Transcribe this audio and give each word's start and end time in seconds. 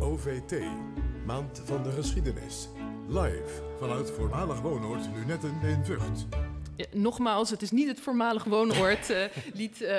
OVT, 0.00 0.54
Maand 1.26 1.62
van 1.64 1.82
de 1.82 1.90
Geschiedenis. 1.90 2.68
Live 3.08 3.62
vanuit 3.78 4.10
voormalig 4.10 4.60
woonoord 4.60 5.08
Lunetten 5.14 5.60
in 5.62 5.84
Vught. 5.84 6.26
Nogmaals, 6.92 7.50
het 7.50 7.62
is 7.62 7.70
niet 7.70 7.88
het 7.88 8.00
voormalig 8.00 8.44
woonoord, 8.44 9.10
uh, 9.10 9.24
liet 9.54 9.82
uh, 9.82 9.90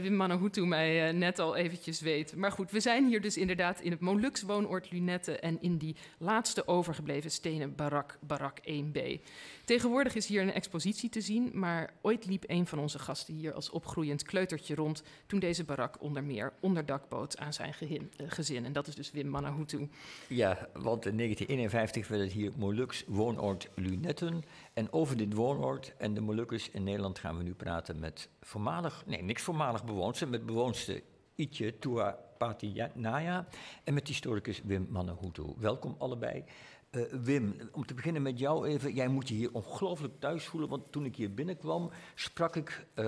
Wim 0.00 0.16
Manahutu 0.16 0.66
mij 0.66 1.12
net 1.12 1.38
al 1.38 1.56
eventjes 1.56 2.00
weten. 2.00 2.38
Maar 2.38 2.52
goed, 2.52 2.70
we 2.70 2.80
zijn 2.80 3.06
hier 3.06 3.20
dus 3.20 3.36
inderdaad 3.36 3.80
in 3.80 3.90
het 3.90 4.00
Molux 4.00 4.42
woonoord 4.42 4.90
Lunette 4.90 5.38
en 5.38 5.58
in 5.60 5.76
die 5.76 5.96
laatste 6.18 6.68
overgebleven 6.68 7.30
stenen 7.30 7.74
barak, 7.74 8.18
barak 8.20 8.58
1b. 8.60 9.20
Tegenwoordig 9.64 10.14
is 10.14 10.26
hier 10.26 10.42
een 10.42 10.52
expositie 10.52 11.08
te 11.08 11.20
zien, 11.20 11.50
maar 11.54 11.94
ooit 12.02 12.26
liep 12.26 12.44
een 12.46 12.66
van 12.66 12.78
onze 12.78 12.98
gasten 12.98 13.34
hier 13.34 13.52
als 13.52 13.70
opgroeiend 13.70 14.22
kleutertje 14.22 14.74
rond 14.74 15.02
toen 15.26 15.38
deze 15.38 15.64
barak 15.64 16.02
onder 16.02 16.24
meer 16.24 16.52
onderdak 16.60 17.08
bood 17.08 17.38
aan 17.38 17.52
zijn 17.52 17.74
gezin. 18.16 18.64
En 18.64 18.72
dat 18.72 18.86
is 18.86 18.94
dus 18.94 19.10
Wim 19.10 19.28
Manahutu. 19.28 19.88
Ja, 20.28 20.68
want 20.72 21.06
in 21.06 21.16
1951 21.16 22.08
werd 22.08 22.22
het 22.22 22.32
hier 22.32 22.52
Molux 22.56 23.04
woonoord 23.06 23.68
Lunetten. 23.74 24.44
En 24.76 24.92
over 24.92 25.16
dit 25.16 25.32
woonoord 25.32 25.94
en 25.98 26.14
de 26.14 26.20
Molukkers 26.20 26.70
in 26.70 26.82
Nederland 26.84 27.18
gaan 27.18 27.36
we 27.36 27.42
nu 27.42 27.54
praten 27.54 27.98
met 27.98 28.28
voormalig, 28.40 29.02
nee, 29.06 29.22
niks 29.22 29.42
voormalig 29.42 29.84
bewoonster, 29.84 30.28
met 30.28 30.46
bewoonster 30.46 31.02
Itje 31.34 31.78
Tua 31.78 32.18
Patinaya 32.38 33.46
en 33.84 33.94
met 33.94 34.08
historicus 34.08 34.62
Wim 34.64 34.86
Mannahutu. 34.90 35.42
Welkom 35.58 35.94
allebei. 35.98 36.44
Uh, 36.90 37.02
Wim, 37.02 37.56
om 37.72 37.86
te 37.86 37.94
beginnen 37.94 38.22
met 38.22 38.38
jou 38.38 38.66
even. 38.68 38.94
Jij 38.94 39.08
moet 39.08 39.28
je 39.28 39.34
hier 39.34 39.52
ongelooflijk 39.52 40.20
thuis 40.20 40.44
voelen, 40.44 40.68
want 40.68 40.92
toen 40.92 41.04
ik 41.04 41.16
hier 41.16 41.34
binnenkwam 41.34 41.90
sprak 42.14 42.56
ik 42.56 42.86
uh, 42.94 43.04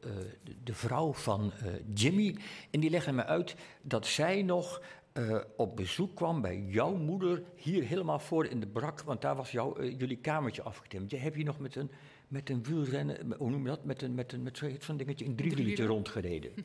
de, 0.00 0.62
de, 0.64 0.74
vrouw 0.74 1.12
van 1.12 1.52
Jimmy 1.94 2.36
en 2.70 2.80
die 2.80 2.90
legde 2.90 3.12
me 3.12 3.24
uit 3.24 3.56
dat 3.82 4.06
zij 4.06 4.42
nog 4.42 4.82
uh, 5.18 5.38
op 5.56 5.76
bezoek 5.76 6.14
kwam 6.14 6.40
bij 6.40 6.64
jouw 6.68 6.94
moeder 6.94 7.42
hier 7.54 7.82
helemaal 7.82 8.18
voor 8.18 8.46
in 8.46 8.60
de 8.60 8.66
brak, 8.66 9.02
want 9.02 9.20
daar 9.20 9.36
was 9.36 9.50
jouw, 9.52 9.80
uh, 9.80 9.98
jullie 9.98 10.16
kamertje 10.16 10.62
afgetimd. 10.62 11.10
Je 11.10 11.16
hebt 11.16 11.36
hier 11.36 11.44
nog 11.44 11.58
met 11.58 11.76
een, 11.76 11.90
met 12.28 12.50
een 12.50 12.62
wielrennen, 12.62 13.34
hoe 13.38 13.50
noem 13.50 13.62
je 13.62 13.68
dat, 13.68 13.84
met, 13.84 14.02
een, 14.02 14.14
met, 14.14 14.32
een, 14.32 14.42
met 14.42 14.62
zo'n 14.78 14.96
dingetje, 14.96 15.24
een 15.24 15.36
driewieltje 15.36 15.86
rondgereden. 15.86 16.50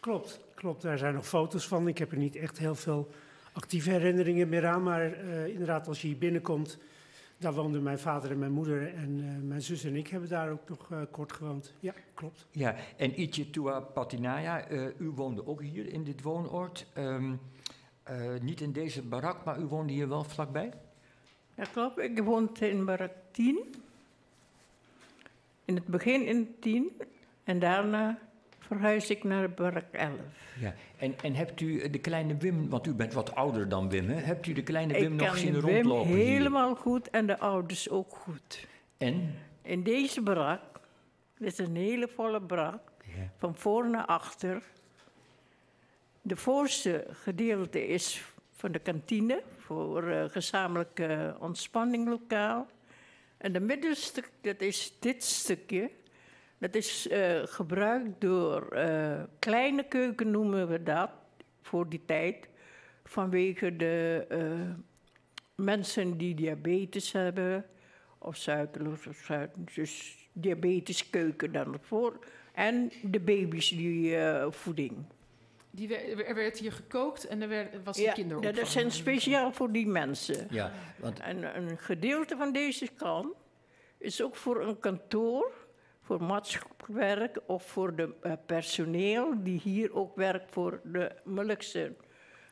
Klopt, 0.00 0.40
klopt. 0.54 0.82
Daar 0.82 0.98
zijn 0.98 1.14
nog 1.14 1.26
foto's 1.26 1.66
van. 1.68 1.88
Ik 1.88 1.98
heb 1.98 2.12
er 2.12 2.18
niet 2.18 2.36
echt 2.36 2.58
heel 2.58 2.74
veel 2.74 3.10
actieve 3.52 3.90
herinneringen 3.90 4.48
meer 4.48 4.66
aan, 4.66 4.82
maar 4.82 5.24
uh, 5.24 5.46
inderdaad 5.46 5.88
als 5.88 6.02
je 6.02 6.08
hier 6.08 6.18
binnenkomt, 6.18 6.78
daar 7.38 7.52
woonden 7.54 7.82
mijn 7.82 7.98
vader 7.98 8.30
en 8.30 8.38
mijn 8.38 8.52
moeder 8.52 8.94
en 8.94 9.18
uh, 9.18 9.48
mijn 9.48 9.62
zus 9.62 9.84
en 9.84 9.96
ik 9.96 10.08
hebben 10.08 10.28
daar 10.28 10.50
ook 10.50 10.68
nog 10.68 10.90
uh, 10.92 10.98
kort 11.10 11.32
gewoond. 11.32 11.72
Ja, 11.80 11.94
klopt. 12.14 12.46
Ja, 12.50 12.76
en 12.96 13.20
Itje 13.20 13.50
Tua 13.50 13.80
Patinaya, 13.80 14.70
u 14.98 15.08
woonde 15.08 15.46
ook 15.46 15.62
hier 15.62 15.92
in 15.92 16.04
dit 16.04 16.22
woonoord. 16.22 16.86
Um, 16.98 17.40
Uh, 18.10 18.40
niet 18.40 18.60
in 18.60 18.72
deze 18.72 19.02
barak, 19.02 19.44
maar 19.44 19.58
u 19.58 19.64
woonde 19.64 19.92
hier 19.92 20.08
wel 20.08 20.24
vlakbij? 20.24 20.72
Ja, 21.54 21.64
klopt. 21.72 21.98
Ik 21.98 22.18
woonde 22.18 22.70
in 22.70 22.84
barak 22.84 23.12
10. 23.30 23.74
In 25.64 25.74
het 25.74 25.86
begin 25.86 26.26
in 26.26 26.56
10 26.60 26.92
en 27.44 27.58
daarna 27.58 28.18
verhuis 28.58 29.10
ik 29.10 29.24
naar 29.24 29.50
barak 29.50 29.92
11. 29.92 30.18
Ja, 30.60 30.74
en, 30.96 31.14
en 31.22 31.34
hebt 31.34 31.60
u 31.60 31.90
de 31.90 31.98
kleine 31.98 32.36
Wim, 32.36 32.68
want 32.68 32.86
u 32.86 32.94
bent 32.94 33.12
wat 33.12 33.34
ouder 33.34 33.68
dan 33.68 33.88
Wim, 33.88 34.08
hè? 34.08 34.20
hebt 34.20 34.46
u 34.46 34.52
de 34.52 34.62
kleine 34.62 34.92
Wim 34.92 35.12
ik 35.12 35.20
nog 35.20 35.38
zien 35.38 35.52
Wim 35.52 35.60
rondlopen? 35.60 36.10
Ik 36.10 36.16
helemaal 36.16 36.68
hier? 36.68 36.76
goed 36.76 37.10
en 37.10 37.26
de 37.26 37.38
ouders 37.38 37.90
ook 37.90 38.14
goed. 38.14 38.66
En? 38.96 39.34
In 39.62 39.82
deze 39.82 40.22
barak, 40.22 40.60
dit 41.38 41.52
is 41.52 41.58
een 41.58 41.76
hele 41.76 42.08
volle 42.08 42.40
barak, 42.40 42.92
ja. 43.02 43.30
van 43.36 43.54
voor 43.54 43.90
naar 43.90 44.06
achter. 44.06 44.62
De 46.26 46.36
voorste 46.36 47.06
gedeelte 47.10 47.86
is 47.86 48.24
van 48.50 48.72
de 48.72 48.78
kantine 48.78 49.42
voor 49.58 50.04
uh, 50.04 50.24
gezamenlijk 50.24 51.00
uh, 51.00 51.34
ontspanninglokaal. 51.38 52.66
En 53.36 53.52
de 53.52 53.60
middenstuk, 53.60 54.30
dat 54.40 54.60
is 54.60 54.96
dit 54.98 55.24
stukje. 55.24 55.90
Dat 56.58 56.74
is 56.74 57.06
uh, 57.06 57.42
gebruikt 57.44 58.20
door 58.20 58.68
kleine 59.38 59.84
keuken, 59.88 60.30
noemen 60.30 60.68
we 60.68 60.82
dat, 60.82 61.10
voor 61.62 61.88
die 61.88 62.02
tijd. 62.04 62.48
Vanwege 63.04 63.76
de 63.76 64.26
mensen 65.54 66.18
die 66.18 66.34
diabetes 66.34 67.12
hebben, 67.12 67.66
of 68.18 68.36
suikerloos 68.36 69.06
of 69.06 69.16
suiker, 69.16 69.60
dus 69.74 70.16
diabeteskeuken 70.32 71.52
dan 71.52 71.78
voor. 71.80 72.18
En 72.52 72.92
de 73.02 73.20
baby's 73.20 73.68
die 73.68 74.16
voeding. 74.50 75.14
Die 75.76 75.88
werd, 75.88 76.26
er 76.28 76.34
werd 76.34 76.58
hier 76.58 76.72
gekookt 76.72 77.26
en 77.26 77.42
er 77.42 77.48
werd, 77.48 77.84
was 77.84 77.96
ja, 77.96 78.12
kinderopvang. 78.12 78.54
Ja, 78.54 78.60
dat 78.60 78.70
zijn 78.70 78.90
speciaal 78.90 79.52
voor 79.52 79.72
die 79.72 79.86
mensen. 79.86 80.46
Ja, 80.50 80.72
want... 80.96 81.20
En 81.20 81.56
een 81.56 81.78
gedeelte 81.78 82.36
van 82.36 82.52
deze 82.52 82.88
kant 82.88 83.34
is 83.98 84.22
ook 84.22 84.36
voor 84.36 84.60
een 84.60 84.78
kantoor, 84.78 85.52
voor 86.02 86.22
maatschappelijk 86.22 87.38
of 87.46 87.66
voor 87.66 87.96
de 87.96 88.14
uh, 88.22 88.32
personeel 88.46 89.42
die 89.42 89.60
hier 89.60 89.94
ook 89.94 90.16
werkt 90.16 90.50
voor 90.50 90.80
de 90.84 91.12
Molukse 91.24 91.94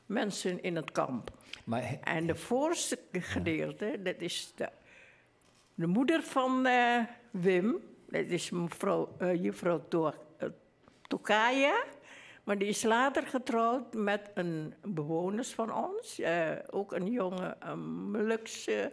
mensen 0.06 0.62
in 0.62 0.76
het 0.76 0.92
kamp. 0.92 1.30
Maar, 1.64 1.98
en 2.00 2.26
de 2.26 2.34
voorste 2.34 2.98
gedeelte, 3.12 3.86
ja. 3.86 3.96
dat 3.96 4.20
is 4.20 4.52
de, 4.56 4.68
de 5.74 5.86
moeder 5.86 6.22
van 6.22 6.66
uh, 6.66 7.00
Wim, 7.30 7.80
dat 8.08 8.26
is 8.26 8.50
mevrouw, 8.50 9.16
uh, 9.20 9.42
juffrouw 9.42 9.88
Tokaya. 11.08 11.84
Maar 12.44 12.58
die 12.58 12.68
is 12.68 12.82
later 12.82 13.26
getrouwd 13.26 13.94
met 13.94 14.30
een 14.34 14.74
bewoners 14.82 15.52
van 15.52 15.74
ons. 15.74 16.20
Uh, 16.20 16.50
ook 16.70 16.92
een 16.92 17.10
jonge 17.10 17.56
um, 17.66 18.10
Molukse... 18.10 18.92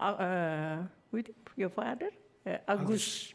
Uh, 0.00 0.78
hoe 1.08 1.18
heet 1.18 1.30
je 1.54 1.70
vader? 1.70 2.10
Uh, 2.44 2.54
Agus. 2.64 3.34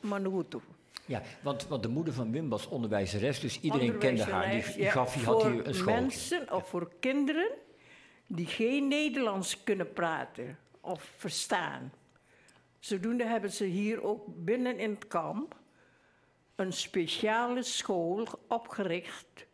Ja, 1.05 1.21
want, 1.41 1.67
want 1.67 1.83
de 1.83 1.89
moeder 1.89 2.13
van 2.13 2.31
Wim 2.31 2.49
was 2.49 2.67
onderwijzeres, 2.67 3.39
dus 3.39 3.59
iedereen 3.59 3.97
kende 3.97 4.23
haar. 4.23 4.49
Die, 4.49 4.73
die 4.75 4.85
gaf, 4.85 5.13
die 5.13 5.23
had 5.25 5.43
hier 5.43 5.67
een 5.67 5.73
school. 5.73 5.93
Voor 5.93 6.01
mensen 6.01 6.51
of 6.51 6.69
voor 6.69 6.91
kinderen 6.99 7.49
die 8.27 8.45
geen 8.45 8.87
Nederlands 8.87 9.63
kunnen 9.63 9.93
praten 9.93 10.57
of 10.81 11.13
verstaan. 11.17 11.91
Zodoende 12.79 13.25
hebben 13.25 13.51
ze 13.51 13.65
hier 13.65 14.03
ook 14.03 14.23
binnen 14.27 14.79
in 14.79 14.89
het 14.89 15.07
kamp 15.07 15.55
een 16.63 16.73
speciale 16.73 17.63
school 17.63 18.27
opgericht 18.47 19.45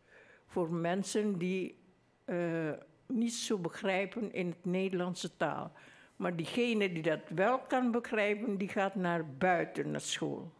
voor 0.46 0.72
mensen 0.72 1.38
die 1.38 1.78
uh, 2.26 2.70
niet 3.06 3.34
zo 3.34 3.58
begrijpen 3.58 4.32
in 4.32 4.46
het 4.46 4.64
Nederlandse 4.64 5.36
taal. 5.36 5.72
Maar 6.16 6.36
diegene 6.36 6.92
die 6.92 7.02
dat 7.02 7.20
wel 7.28 7.58
kan 7.58 7.90
begrijpen, 7.90 8.56
die 8.56 8.68
gaat 8.68 8.94
naar 8.94 9.26
buiten 9.26 9.90
naar 9.90 10.00
school. 10.00 10.52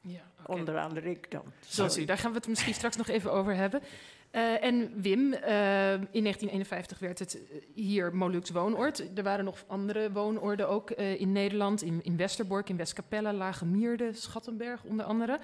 Ja, 0.00 0.22
okay. 0.42 0.58
Onder 0.58 0.78
andere 0.78 1.10
ik 1.10 1.30
dan. 1.30 1.52
Zoals 1.60 1.98
u, 1.98 2.04
daar 2.04 2.18
gaan 2.18 2.30
we 2.30 2.36
het 2.36 2.48
misschien 2.48 2.74
straks 2.74 2.96
nog 2.96 3.08
even 3.08 3.32
over 3.32 3.54
hebben. 3.54 3.82
Uh, 4.32 4.64
en 4.64 5.02
Wim, 5.02 5.20
uh, 5.20 5.92
in 5.92 6.22
1951 6.22 6.98
werd 6.98 7.18
het 7.18 7.38
hier 7.74 8.16
Molux 8.16 8.50
woonoord. 8.50 9.18
Er 9.18 9.22
waren 9.22 9.44
nog 9.44 9.64
andere 9.66 10.12
woonoorden 10.12 10.68
ook 10.68 10.90
uh, 10.90 11.20
in 11.20 11.32
Nederland. 11.32 11.82
In, 11.82 12.02
in 12.02 12.16
Westerbork, 12.16 12.68
in 12.68 12.76
Westkapelle, 12.76 13.32
Lage 13.32 13.66
Mierde, 13.66 14.12
Schattenberg 14.12 14.84
onder 14.84 15.06
andere. 15.06 15.38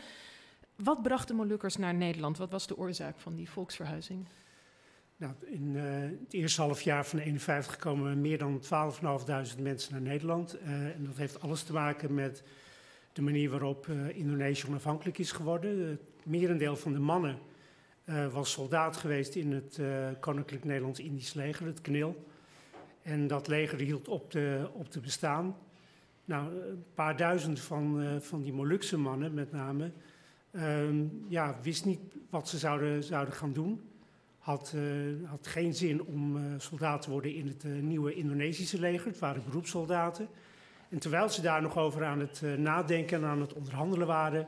Wat 0.77 1.03
bracht 1.03 1.29
de 1.29 1.35
Molukkers 1.35 1.77
naar 1.77 1.95
Nederland? 1.95 2.39
Wat 2.39 2.51
was 2.51 2.67
de 2.67 2.77
oorzaak 2.77 3.19
van 3.19 3.35
die 3.35 3.51
volksverhuizing? 3.51 4.27
Nou, 5.17 5.33
in 5.45 5.75
uh, 5.75 5.83
het 6.21 6.33
eerste 6.33 6.61
half 6.61 6.81
jaar 6.81 7.07
van 7.07 7.19
1951 7.19 7.77
komen 7.77 8.21
meer 8.21 8.39
dan 8.39 8.63
12.500 9.57 9.63
mensen 9.63 9.93
naar 9.93 10.01
Nederland. 10.01 10.57
Uh, 10.63 10.69
en 10.69 11.05
dat 11.05 11.17
heeft 11.17 11.41
alles 11.41 11.63
te 11.63 11.73
maken 11.73 12.15
met 12.15 12.43
de 13.13 13.23
manier 13.23 13.51
waarop 13.51 13.87
uh, 13.87 14.17
Indonesië 14.17 14.67
onafhankelijk 14.69 15.19
is 15.19 15.33
geworden. 15.33 15.89
Het 15.89 16.01
merendeel 16.25 16.77
van 16.77 16.93
de 16.93 16.99
mannen 16.99 17.39
was 18.33 18.53
soldaat 18.53 18.97
geweest 18.97 19.35
in 19.35 19.53
het 19.53 19.81
Koninklijk 20.21 20.65
Nederlands-Indisch 20.65 21.35
leger, 21.35 21.67
het 21.67 21.81
KNIL. 21.81 22.27
En 23.03 23.27
dat 23.27 23.49
leger 23.49 23.79
hield 23.79 24.09
op 24.09 24.31
te, 24.31 24.71
op 24.73 24.91
te 24.91 25.01
bestaan. 25.01 25.57
Nou, 26.25 26.61
een 26.61 26.85
paar 26.95 27.17
duizend 27.17 27.61
van, 27.61 28.19
van 28.21 28.43
die 28.43 28.53
Molukse 28.53 28.99
mannen 28.99 29.35
met 29.35 29.53
name... 29.53 29.93
Um, 30.59 31.25
ja, 31.29 31.57
wist 31.63 31.85
niet 31.85 32.01
wat 32.31 32.49
ze 32.49 32.59
zouden, 32.59 33.03
zouden 33.05 33.35
gaan 33.35 33.53
doen. 33.53 33.81
Had, 34.39 34.73
uh, 34.77 35.29
had 35.29 35.47
geen 35.47 35.75
zin 35.75 36.03
om 36.03 36.37
uh, 36.37 36.43
soldaat 36.57 37.03
te 37.03 37.11
worden 37.11 37.35
in 37.35 37.47
het 37.47 37.65
uh, 37.65 37.83
nieuwe 37.83 38.15
Indonesische 38.15 38.81
leger. 38.81 39.07
Het 39.07 39.19
waren 39.19 39.43
beroepssoldaten. 39.45 40.29
En 40.89 40.99
terwijl 40.99 41.29
ze 41.29 41.43
daar 41.43 41.63
nog 41.63 41.77
over 41.77 42.05
aan 42.05 42.21
het 42.21 42.43
nadenken 42.59 43.19
en 43.19 43.25
aan 43.25 43.41
het 43.41 43.53
onderhandelen 43.53 44.07
waren, 44.07 44.47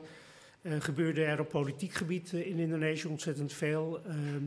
gebeurde 0.63 1.23
er 1.23 1.39
op 1.39 1.49
politiek 1.49 1.93
gebied 1.93 2.31
in 2.31 2.57
Indonesië 2.57 3.07
ontzettend 3.07 3.53
veel. 3.53 4.01
Ehm, 4.05 4.43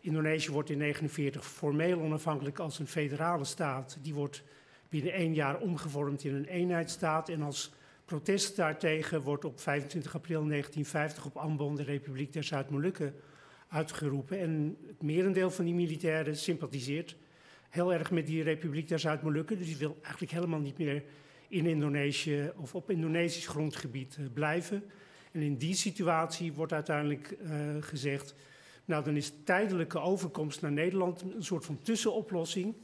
Indonesië 0.00 0.50
wordt 0.50 0.70
in 0.70 0.78
1949 0.78 1.44
formeel 1.44 2.00
onafhankelijk 2.00 2.58
als 2.58 2.78
een 2.78 2.86
federale 2.86 3.44
staat. 3.44 3.98
Die 4.02 4.14
wordt 4.14 4.42
binnen 4.88 5.12
één 5.12 5.34
jaar 5.34 5.58
omgevormd 5.58 6.24
in 6.24 6.34
een 6.34 6.44
eenheidsstaat. 6.44 7.28
En 7.28 7.42
als 7.42 7.72
protest 8.06 8.56
daartegen 8.56 9.20
wordt 9.20 9.44
op 9.44 9.60
25 9.60 10.14
april 10.14 10.46
1950 10.46 11.24
op 11.24 11.36
Ambon 11.36 11.76
de 11.76 11.82
Republiek 11.82 12.32
der 12.32 12.44
Zuid-Molukken 12.44 13.14
uitgeroepen. 13.68 14.38
En 14.38 14.76
het 14.86 15.02
merendeel 15.02 15.50
van 15.50 15.64
die 15.64 15.74
militairen 15.74 16.36
sympathiseert 16.36 17.16
heel 17.68 17.92
erg 17.92 18.10
met 18.10 18.26
die 18.26 18.42
Republiek 18.42 18.88
der 18.88 18.98
Zuid-Molukken. 18.98 19.58
Dus 19.58 19.66
die 19.66 19.76
wil 19.76 19.96
eigenlijk 20.02 20.32
helemaal 20.32 20.60
niet 20.60 20.78
meer 20.78 21.02
in 21.48 21.66
Indonesië 21.66 22.52
of 22.56 22.74
op 22.74 22.90
Indonesisch 22.90 23.46
grondgebied 23.46 24.18
blijven. 24.32 24.84
En 25.32 25.40
in 25.40 25.56
die 25.56 25.74
situatie 25.74 26.52
wordt 26.52 26.72
uiteindelijk 26.72 27.36
gezegd 27.80 28.34
nou, 28.84 29.04
dan 29.04 29.16
is 29.16 29.32
tijdelijke 29.44 29.98
overkomst 29.98 30.62
naar 30.62 30.72
Nederland 30.72 31.22
een 31.22 31.44
soort 31.44 31.64
van 31.64 31.78
tussenoplossing. 31.82 32.74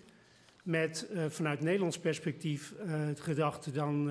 Met 0.62 1.08
uh, 1.12 1.24
vanuit 1.28 1.60
Nederlands 1.60 1.98
perspectief 1.98 2.74
het 2.86 3.20
gedachte, 3.20 3.70
dan, 3.70 4.10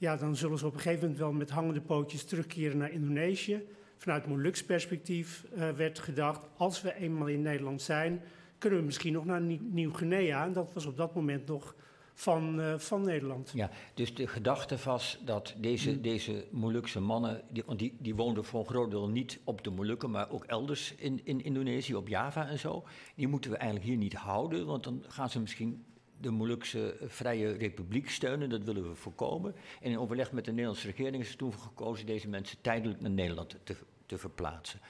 ja, 0.00 0.16
dan 0.16 0.36
zullen 0.36 0.58
ze 0.58 0.66
op 0.66 0.74
een 0.74 0.80
gegeven 0.80 1.00
moment 1.00 1.18
wel 1.18 1.32
met 1.32 1.50
hangende 1.50 1.80
pootjes 1.80 2.24
terugkeren 2.24 2.78
naar 2.78 2.90
Indonesië. 2.90 3.62
Vanuit 3.96 4.26
Moluks 4.26 4.64
perspectief 4.64 5.44
werd 5.76 5.98
gedacht, 5.98 6.46
als 6.56 6.82
we 6.82 6.94
eenmaal 6.94 7.26
in 7.26 7.42
Nederland 7.42 7.82
zijn, 7.82 8.22
kunnen 8.58 8.78
we 8.78 8.84
misschien 8.84 9.12
nog 9.12 9.24
naar 9.24 9.40
Nieuw-Guinea. 9.60 10.44
En 10.44 10.52
dat 10.52 10.72
was 10.72 10.86
op 10.86 10.96
dat 10.96 11.14
moment 11.14 11.46
nog 11.46 11.74
van, 12.14 12.60
uh, 12.60 12.78
van 12.78 13.02
Nederland. 13.02 13.50
Ja, 13.54 13.70
dus 13.94 14.14
de 14.14 14.26
gedachte 14.26 14.76
was 14.84 15.18
dat 15.24 15.54
deze, 15.58 15.90
mm. 15.90 16.02
deze 16.02 16.46
Molukse 16.50 17.00
mannen, 17.00 17.42
die, 17.50 17.62
want 17.66 17.78
die, 17.78 17.96
die 17.98 18.14
woonden 18.14 18.44
voor 18.44 18.60
een 18.60 18.66
groot 18.66 18.90
deel 18.90 19.08
niet 19.08 19.40
op 19.44 19.64
de 19.64 19.70
Molukken, 19.70 20.10
maar 20.10 20.30
ook 20.30 20.44
elders 20.44 20.94
in, 20.94 21.20
in 21.24 21.44
Indonesië, 21.44 21.94
op 21.94 22.08
Java 22.08 22.48
en 22.48 22.58
zo. 22.58 22.84
Die 23.16 23.28
moeten 23.28 23.50
we 23.50 23.56
eigenlijk 23.56 23.88
hier 23.88 23.98
niet 23.98 24.14
houden, 24.14 24.66
want 24.66 24.84
dan 24.84 25.04
gaan 25.08 25.30
ze 25.30 25.40
misschien 25.40 25.84
de 26.20 26.30
Molukse 26.30 26.96
Vrije 27.06 27.52
Republiek 27.52 28.10
steunen. 28.10 28.50
Dat 28.50 28.64
willen 28.64 28.88
we 28.88 28.94
voorkomen. 28.94 29.54
En 29.80 29.90
in 29.90 29.98
overleg 29.98 30.32
met 30.32 30.44
de 30.44 30.50
Nederlandse 30.50 30.86
regering 30.86 31.22
is 31.22 31.30
er 31.30 31.36
toen 31.36 31.52
gekozen 31.52 32.06
deze 32.06 32.28
mensen 32.28 32.58
tijdelijk 32.60 33.00
naar 33.00 33.10
Nederland 33.10 33.56
te, 33.62 33.76
te 34.06 34.18
verplaatsen. 34.18 34.80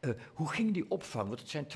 Uh, 0.00 0.10
hoe 0.34 0.48
ging 0.48 0.72
die 0.72 0.90
opvang? 0.90 1.28
Want 1.28 1.40
het 1.40 1.48
zijn 1.48 1.66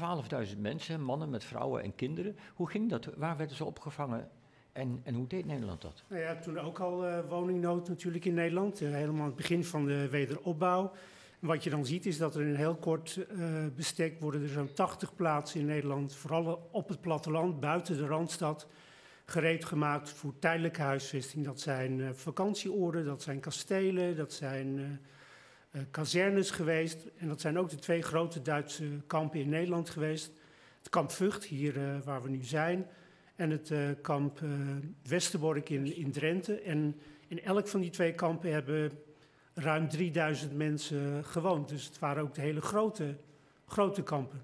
12.000 0.54 0.58
mensen, 0.58 1.02
mannen 1.02 1.30
met 1.30 1.44
vrouwen 1.44 1.82
en 1.82 1.94
kinderen. 1.94 2.36
Hoe 2.54 2.68
ging 2.70 2.90
dat? 2.90 3.04
Waar 3.16 3.36
werden 3.36 3.56
ze 3.56 3.64
opgevangen 3.64 4.28
en, 4.72 5.00
en 5.04 5.14
hoe 5.14 5.26
deed 5.26 5.46
Nederland 5.46 5.82
dat? 5.82 6.02
Nou 6.08 6.22
ja, 6.22 6.36
toen 6.36 6.58
ook 6.58 6.78
al 6.78 7.06
uh, 7.06 7.18
woningnood 7.28 7.88
natuurlijk 7.88 8.24
in 8.24 8.34
Nederland. 8.34 8.80
Uh, 8.80 8.90
helemaal 8.90 9.20
aan 9.20 9.26
het 9.26 9.36
begin 9.36 9.64
van 9.64 9.86
de 9.86 10.08
wederopbouw. 10.08 10.92
Wat 11.38 11.64
je 11.64 11.70
dan 11.70 11.86
ziet 11.86 12.06
is 12.06 12.18
dat 12.18 12.34
er 12.34 12.40
in 12.40 12.48
een 12.48 12.56
heel 12.56 12.76
kort 12.76 13.26
bestek 13.76 14.20
worden 14.20 14.42
er 14.42 14.48
zo'n 14.48 14.72
80 14.72 15.14
plaatsen 15.14 15.60
in 15.60 15.66
Nederland, 15.66 16.14
vooral 16.14 16.68
op 16.72 16.88
het 16.88 17.00
platteland, 17.00 17.60
buiten 17.60 17.96
de 17.96 18.06
Randstad, 18.06 18.66
gereed 19.30 19.64
gemaakt 19.64 20.10
voor 20.10 20.38
tijdelijke 20.38 20.82
huisvesting. 20.82 21.44
Dat 21.44 21.60
zijn 21.60 22.14
vakantieoorden, 22.14 23.04
dat 23.04 23.22
zijn 23.22 23.40
kastelen, 23.40 24.16
dat 24.16 24.32
zijn 24.32 25.00
kazernes 25.90 26.50
geweest. 26.50 27.06
En 27.16 27.28
dat 27.28 27.40
zijn 27.40 27.58
ook 27.58 27.68
de 27.68 27.78
twee 27.78 28.02
grote 28.02 28.42
Duitse 28.42 28.84
kampen 29.06 29.40
in 29.40 29.48
Nederland 29.48 29.90
geweest. 29.90 30.32
Het 30.78 30.88
kamp 30.88 31.10
Vught, 31.10 31.44
hier 31.44 32.02
waar 32.04 32.22
we 32.22 32.28
nu 32.28 32.44
zijn 32.44 32.86
en 33.36 33.50
het 33.50 33.72
kamp 34.02 34.40
Westerbork 35.02 35.68
in, 35.68 35.96
in 35.96 36.12
Drenthe. 36.12 36.60
En 36.60 37.00
in 37.28 37.42
elk 37.42 37.68
van 37.68 37.80
die 37.80 37.90
twee 37.90 38.14
kampen 38.14 38.52
hebben 38.52 38.90
ruim 39.54 39.88
3000 39.88 40.52
mensen 40.56 41.24
gewoond. 41.24 41.68
Dus 41.68 41.84
het 41.84 41.98
waren 41.98 42.22
ook 42.22 42.34
de 42.34 42.40
hele 42.40 42.60
grote, 42.60 43.16
grote 43.66 44.02
kampen. 44.02 44.42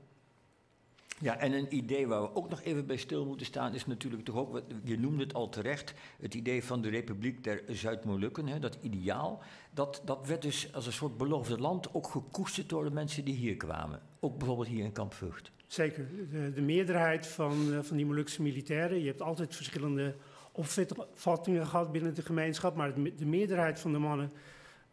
Ja, 1.20 1.38
en 1.38 1.52
een 1.52 1.75
idee 1.75 2.06
waar 2.06 2.22
we 2.22 2.34
ook 2.34 2.50
nog 2.50 2.62
even 2.62 2.87
bij 2.87 2.96
stil 2.96 3.26
moeten 3.26 3.46
staan 3.46 3.75
is 3.75 3.87
natuurlijk 3.87 4.25
toch 4.25 4.37
ook, 4.37 4.62
je 4.84 4.99
noemde 4.99 5.22
het 5.22 5.34
al 5.34 5.49
terecht, 5.49 5.94
het 6.20 6.34
idee 6.34 6.64
van 6.64 6.82
de 6.82 6.88
Republiek 6.88 7.44
der 7.44 7.62
Zuid-Molukken, 7.69 8.61
dat 8.61 8.78
ideaal. 8.81 9.43
Dat, 9.70 10.02
dat 10.05 10.26
werd 10.26 10.43
dus 10.43 10.72
als 10.75 10.87
een 10.87 10.93
soort 10.93 11.16
beloofde 11.16 11.58
land 11.58 11.94
ook 11.94 12.06
gekoesterd 12.06 12.69
door 12.69 12.84
de 12.84 12.90
mensen 12.90 13.25
die 13.25 13.34
hier 13.34 13.56
kwamen. 13.56 14.00
Ook 14.20 14.38
bijvoorbeeld 14.38 14.69
hier 14.69 14.84
in 14.84 14.93
Kamp 14.93 15.14
Vught. 15.14 15.50
Zeker. 15.66 16.08
De, 16.31 16.52
de 16.52 16.62
meerderheid 16.62 17.26
van, 17.26 17.69
uh, 17.69 17.78
van 17.82 17.96
die 17.96 18.06
Molukse 18.06 18.43
militairen, 18.43 19.00
je 19.00 19.06
hebt 19.06 19.22
altijd 19.22 19.56
verschillende 19.56 20.14
opvattingen 20.52 21.66
gehad 21.66 21.93
binnen 21.93 22.14
de 22.14 22.22
gemeenschap, 22.22 22.76
maar 22.76 22.94
de 22.94 23.26
meerderheid 23.26 23.81
van 23.81 23.93
de 23.93 23.99
mannen 23.99 24.32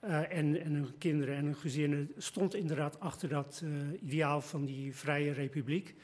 uh, 0.05 0.37
en, 0.37 0.61
en, 0.61 0.73
hun 0.73 0.97
kinderen 0.97 1.35
en 1.35 1.45
hun 1.45 1.55
gezinnen 1.55 2.11
stond 2.17 2.55
inderdaad 2.55 2.99
achter 2.99 3.29
dat 3.29 3.61
uh, 3.63 3.71
ideaal 4.01 4.41
van 4.41 4.65
die 4.65 4.95
vrije 4.95 5.31
republiek. 5.31 5.95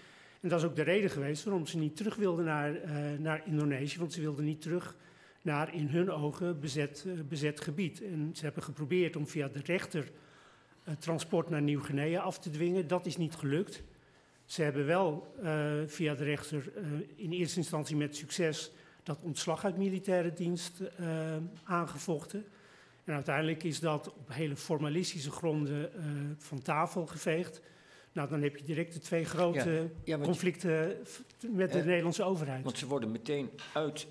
En 0.42 0.50
dat 0.50 0.60
is 0.60 0.66
ook 0.66 0.76
de 0.76 0.82
reden 0.82 1.10
geweest 1.10 1.44
waarom 1.44 1.66
ze 1.66 1.78
niet 1.78 1.96
terug 1.96 2.16
wilden 2.16 2.46
naar, 2.46 2.76
uh, 2.76 3.20
naar 3.20 3.42
Indonesië, 3.46 4.00
want 4.00 4.14
ze 4.14 4.22
wilden 4.22 4.46
niet 4.46 4.62
terug 4.62 4.96
naar 5.42 5.74
in 5.74 5.88
hun 5.88 6.12
ogen 6.12 6.60
bezet, 6.60 7.06
bezet 7.30 7.62
gebied. 7.62 8.04
En 8.04 8.30
ze 8.34 8.46
hebben 8.46 8.64
geprobeerd 8.64 9.16
om 9.16 9.28
via 9.28 9.48
de 9.48 9.62
rechter 9.66 10.12
transport 11.00 11.50
naar 11.50 11.62
Nieuw-Guinea 11.62 12.22
af 12.22 12.40
te 12.40 12.50
dwingen. 12.50 12.88
Dat 12.88 13.06
is 13.06 13.18
niet 13.18 13.36
gelukt. 13.36 13.84
Ze 14.46 14.62
hebben 14.62 14.86
wel 14.86 15.36
via 15.88 16.16
de 16.16 16.24
rechter 16.24 16.72
in 17.16 17.32
eerste 17.32 17.58
instantie 17.58 17.96
met 17.96 18.16
succes 18.16 18.72
dat 19.04 19.22
ontslag 19.22 19.66
uit 19.66 19.78
militaire 19.78 20.34
dienst 20.34 20.82
aangevochten. 21.64 22.46
En 23.08 23.14
uiteindelijk 23.14 23.64
is 23.64 23.80
dat 23.80 24.14
op 24.14 24.34
hele 24.34 24.56
formalistische 24.56 25.32
gronden 25.32 25.92
van 26.38 26.62
tafel 26.62 27.06
geveegd. 27.06 27.62
Nou, 28.12 28.30
dan 28.30 28.42
heb 28.42 28.58
je 28.58 28.64
direct 28.64 28.94
de 28.94 29.00
twee 29.00 29.26
grote 29.26 29.90
ja, 30.04 30.18
ja, 30.18 30.24
conflicten 30.24 30.98
met 31.52 31.72
de 31.72 31.84
Nederlandse 31.84 32.24
overheid. 32.24 32.64
Want 32.64 32.78
ze 32.78 32.88
worden 32.88 33.12
meteen 33.12 33.50
uit 33.74 34.08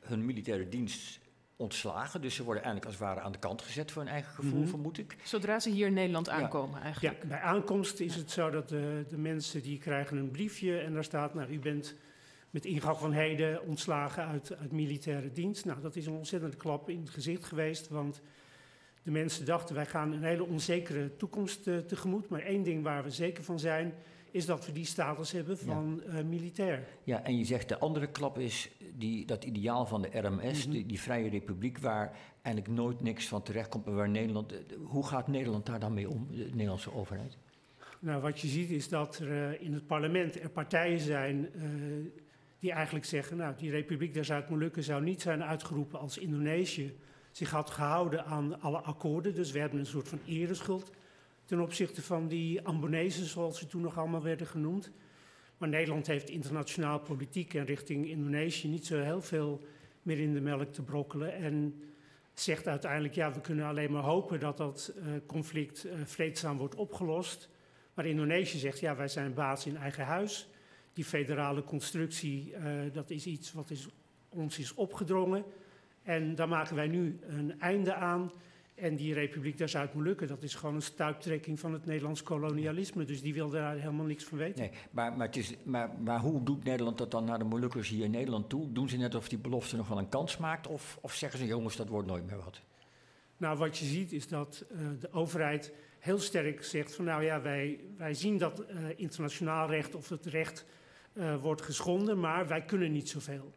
hun 0.00 0.24
militaire 0.24 0.68
dienst 0.68 1.20
ontslagen. 1.56 2.20
Dus 2.20 2.34
ze 2.34 2.44
worden 2.44 2.62
eigenlijk 2.62 2.92
als 2.92 3.00
het 3.00 3.08
ware 3.08 3.26
aan 3.26 3.32
de 3.32 3.38
kant 3.38 3.62
gezet 3.62 3.90
voor 3.90 4.02
hun 4.02 4.10
eigen 4.10 4.34
gevoel, 4.34 4.52
mm 4.52 4.60
-hmm. 4.60 4.68
vermoed 4.68 4.98
ik. 4.98 5.16
Zodra 5.24 5.60
ze 5.60 5.70
hier 5.70 5.86
in 5.86 5.92
Nederland 5.92 6.28
aankomen 6.28 6.78
ja. 6.78 6.84
eigenlijk. 6.84 7.22
Ja, 7.22 7.28
bij 7.28 7.40
aankomst 7.40 8.00
is 8.00 8.14
het 8.14 8.30
zo 8.30 8.50
dat 8.50 8.68
de, 8.68 9.04
de, 9.08 9.18
mensen 9.18 9.62
die 9.62 9.78
krijgen 9.78 10.16
een 10.16 10.30
briefje 10.30 10.78
en 10.78 10.92
daar 10.92 11.04
staat... 11.04 11.34
nou, 11.34 11.50
u 11.52 11.58
bent 11.58 11.94
met 12.50 12.64
ingang 12.64 12.98
van 12.98 13.12
heden 13.12 13.66
ontslagen 13.66 14.26
uit, 14.26 14.56
uit 14.56 14.72
militaire 14.72 15.32
dienst. 15.32 15.64
Nou, 15.64 15.80
dat 15.80 15.96
is 15.96 16.06
een 16.06 16.16
ontzettende 16.16 16.56
klap 16.56 16.88
in 16.88 17.00
het 17.00 17.10
gezicht 17.10 17.44
geweest, 17.44 17.88
want... 17.88 18.22
De 19.06 19.12
mensen 19.12 19.44
dachten, 19.44 19.74
wij 19.74 19.86
gaan 19.86 20.12
een 20.12 20.22
hele 20.22 20.46
onzekere 20.46 21.16
toekomst 21.16 21.66
uh, 21.66 21.78
tegemoet. 21.78 22.28
Maar 22.28 22.40
één 22.40 22.62
ding 22.62 22.82
waar 22.82 23.04
we 23.04 23.10
zeker 23.10 23.44
van 23.44 23.58
zijn, 23.58 23.94
is 24.30 24.46
dat 24.46 24.66
we 24.66 24.72
die 24.72 24.84
status 24.84 25.32
hebben 25.32 25.58
van 25.58 26.02
ja. 26.06 26.18
uh, 26.18 26.24
militair. 26.24 26.86
Ja, 27.04 27.22
en 27.22 27.38
je 27.38 27.44
zegt 27.44 27.68
de 27.68 27.78
andere 27.78 28.06
klap 28.06 28.38
is 28.38 28.70
die, 28.94 29.26
dat 29.26 29.44
ideaal 29.44 29.86
van 29.86 30.02
de 30.02 30.08
RMS, 30.20 30.56
mm 30.56 30.62
-hmm. 30.62 30.70
die, 30.70 30.86
die, 30.86 31.00
Vrije 31.00 31.28
Republiek, 31.28 31.78
waar 31.78 32.18
eigenlijk 32.42 32.76
nooit 32.76 33.02
niks 33.02 33.28
van 33.28 33.42
terechtkomt. 33.42 33.86
En 33.86 33.94
waar 33.94 34.08
Nederland, 34.08 34.54
hoe 34.84 35.06
gaat 35.06 35.28
Nederland 35.28 35.66
daar 35.66 35.80
dan 35.80 35.94
mee 35.94 36.10
om, 36.10 36.26
de 36.30 36.48
Nederlandse 36.50 36.94
overheid? 36.94 37.38
Nou, 37.98 38.22
wat 38.22 38.40
je 38.40 38.48
ziet 38.48 38.70
is 38.70 38.88
dat 38.88 39.18
er 39.18 39.28
uh, 39.28 39.62
in 39.62 39.72
het 39.72 39.86
parlement 39.86 40.40
er 40.40 40.50
partijen 40.50 41.00
zijn 41.00 41.48
die 42.66 42.74
eigenlijk 42.74 43.04
zeggen, 43.04 43.36
nou, 43.36 43.54
die 43.56 43.70
Republiek 43.70 44.14
der 44.14 44.24
Zuid-Molukken 44.24 44.82
zou 44.82 45.02
niet 45.02 45.22
zijn 45.22 45.44
uitgeroepen 45.44 45.98
als 45.98 46.18
Indonesië 46.18 46.96
zich 47.30 47.50
had 47.50 47.70
gehouden 47.70 48.24
aan 48.24 48.60
alle 48.60 48.78
akkoorden. 48.78 49.34
Dus 49.34 49.52
we 49.52 49.58
hebben 49.58 49.78
een 49.78 49.86
soort 49.86 50.08
van 50.08 50.20
ereschuld 50.26 50.90
ten 51.44 51.60
opzichte 51.60 52.02
van 52.02 52.28
die 52.28 52.62
Ambonezen, 52.62 53.26
zoals 53.26 53.58
ze 53.58 53.66
toen 53.66 53.80
nog 53.80 53.98
allemaal 53.98 54.22
werden 54.22 54.46
genoemd. 54.46 54.90
Maar 55.58 55.68
Nederland 55.68 56.06
heeft 56.06 56.28
internationaal 56.28 56.98
politiek 56.98 57.54
en 57.54 57.64
richting 57.64 58.08
Indonesië 58.08 58.68
niet 58.68 58.86
zo 58.86 58.98
heel 58.98 59.22
veel 59.22 59.66
meer 60.02 60.18
in 60.18 60.34
de 60.34 60.40
melk 60.40 60.72
te 60.72 60.82
brokkelen. 60.82 61.34
En 61.34 61.82
zegt 62.34 62.66
uiteindelijk, 62.66 63.14
ja, 63.14 63.32
we 63.32 63.40
kunnen 63.40 63.66
alleen 63.66 63.92
maar 63.92 64.02
hopen 64.02 64.40
dat 64.40 64.56
dat 64.56 64.92
uh, 64.96 65.04
conflict 65.26 65.86
uh, 65.86 65.92
vreedzaam 66.04 66.56
wordt 66.56 66.74
opgelost. 66.74 67.48
Maar 67.94 68.06
Indonesië 68.06 68.58
zegt, 68.58 68.80
ja, 68.80 68.96
wij 68.96 69.08
zijn 69.08 69.34
baas 69.34 69.66
in 69.66 69.76
eigen 69.76 70.04
huis. 70.04 70.48
Die 70.96 71.04
federale 71.04 71.64
constructie, 71.64 72.52
uh, 72.52 72.92
dat 72.92 73.10
is 73.10 73.26
iets 73.26 73.52
wat 73.52 73.70
is, 73.70 73.88
ons 74.28 74.58
is 74.58 74.74
opgedrongen. 74.74 75.44
En 76.02 76.34
daar 76.34 76.48
maken 76.48 76.76
wij 76.76 76.86
nu 76.86 77.18
een 77.26 77.60
einde 77.60 77.94
aan. 77.94 78.32
En 78.74 78.96
die 78.96 79.14
Republiek 79.14 79.58
der 79.58 79.68
Zuid-Molukken, 79.68 80.28
dat 80.28 80.42
is 80.42 80.54
gewoon 80.54 80.74
een 80.74 80.82
stuiptrekking 80.82 81.60
van 81.60 81.72
het 81.72 81.86
Nederlands 81.86 82.22
kolonialisme. 82.22 83.04
Dus 83.04 83.22
die 83.22 83.34
wil 83.34 83.50
daar 83.50 83.76
helemaal 83.76 84.06
niks 84.06 84.24
van 84.24 84.38
weten. 84.38 84.60
Nee, 84.60 84.70
maar, 84.90 85.16
maar, 85.16 85.26
het 85.26 85.36
is, 85.36 85.54
maar, 85.64 85.90
maar 86.04 86.20
hoe 86.20 86.42
doet 86.42 86.64
Nederland 86.64 86.98
dat 86.98 87.10
dan 87.10 87.24
naar 87.24 87.38
de 87.38 87.44
Molukkers 87.44 87.88
hier 87.88 88.04
in 88.04 88.10
Nederland 88.10 88.48
toe? 88.48 88.72
Doen 88.72 88.88
ze 88.88 88.96
net 88.96 89.14
of 89.14 89.28
die 89.28 89.38
belofte 89.38 89.76
nog 89.76 89.88
wel 89.88 89.98
een 89.98 90.08
kans 90.08 90.36
maakt? 90.36 90.66
Of, 90.66 90.98
of 91.00 91.14
zeggen 91.14 91.38
ze, 91.38 91.46
jongens, 91.46 91.76
dat 91.76 91.88
wordt 91.88 92.08
nooit 92.08 92.26
meer 92.26 92.36
wat? 92.44 92.60
Nou, 93.36 93.58
wat 93.58 93.78
je 93.78 93.84
ziet 93.84 94.12
is 94.12 94.28
dat 94.28 94.64
uh, 94.72 94.88
de 95.00 95.12
overheid 95.12 95.72
heel 95.98 96.18
sterk 96.18 96.64
zegt 96.64 96.94
van... 96.94 97.04
nou 97.04 97.24
ja, 97.24 97.42
wij, 97.42 97.80
wij 97.96 98.14
zien 98.14 98.38
dat 98.38 98.60
uh, 98.60 98.76
internationaal 98.96 99.68
recht 99.68 99.94
of 99.94 100.08
het 100.08 100.26
recht 100.26 100.66
uh, 101.16 101.36
wordt 101.36 101.62
geschonden... 101.62 102.20
maar 102.20 102.46
wij 102.46 102.62
kunnen 102.64 102.92
niet 102.92 103.08
zoveel. 103.08 103.52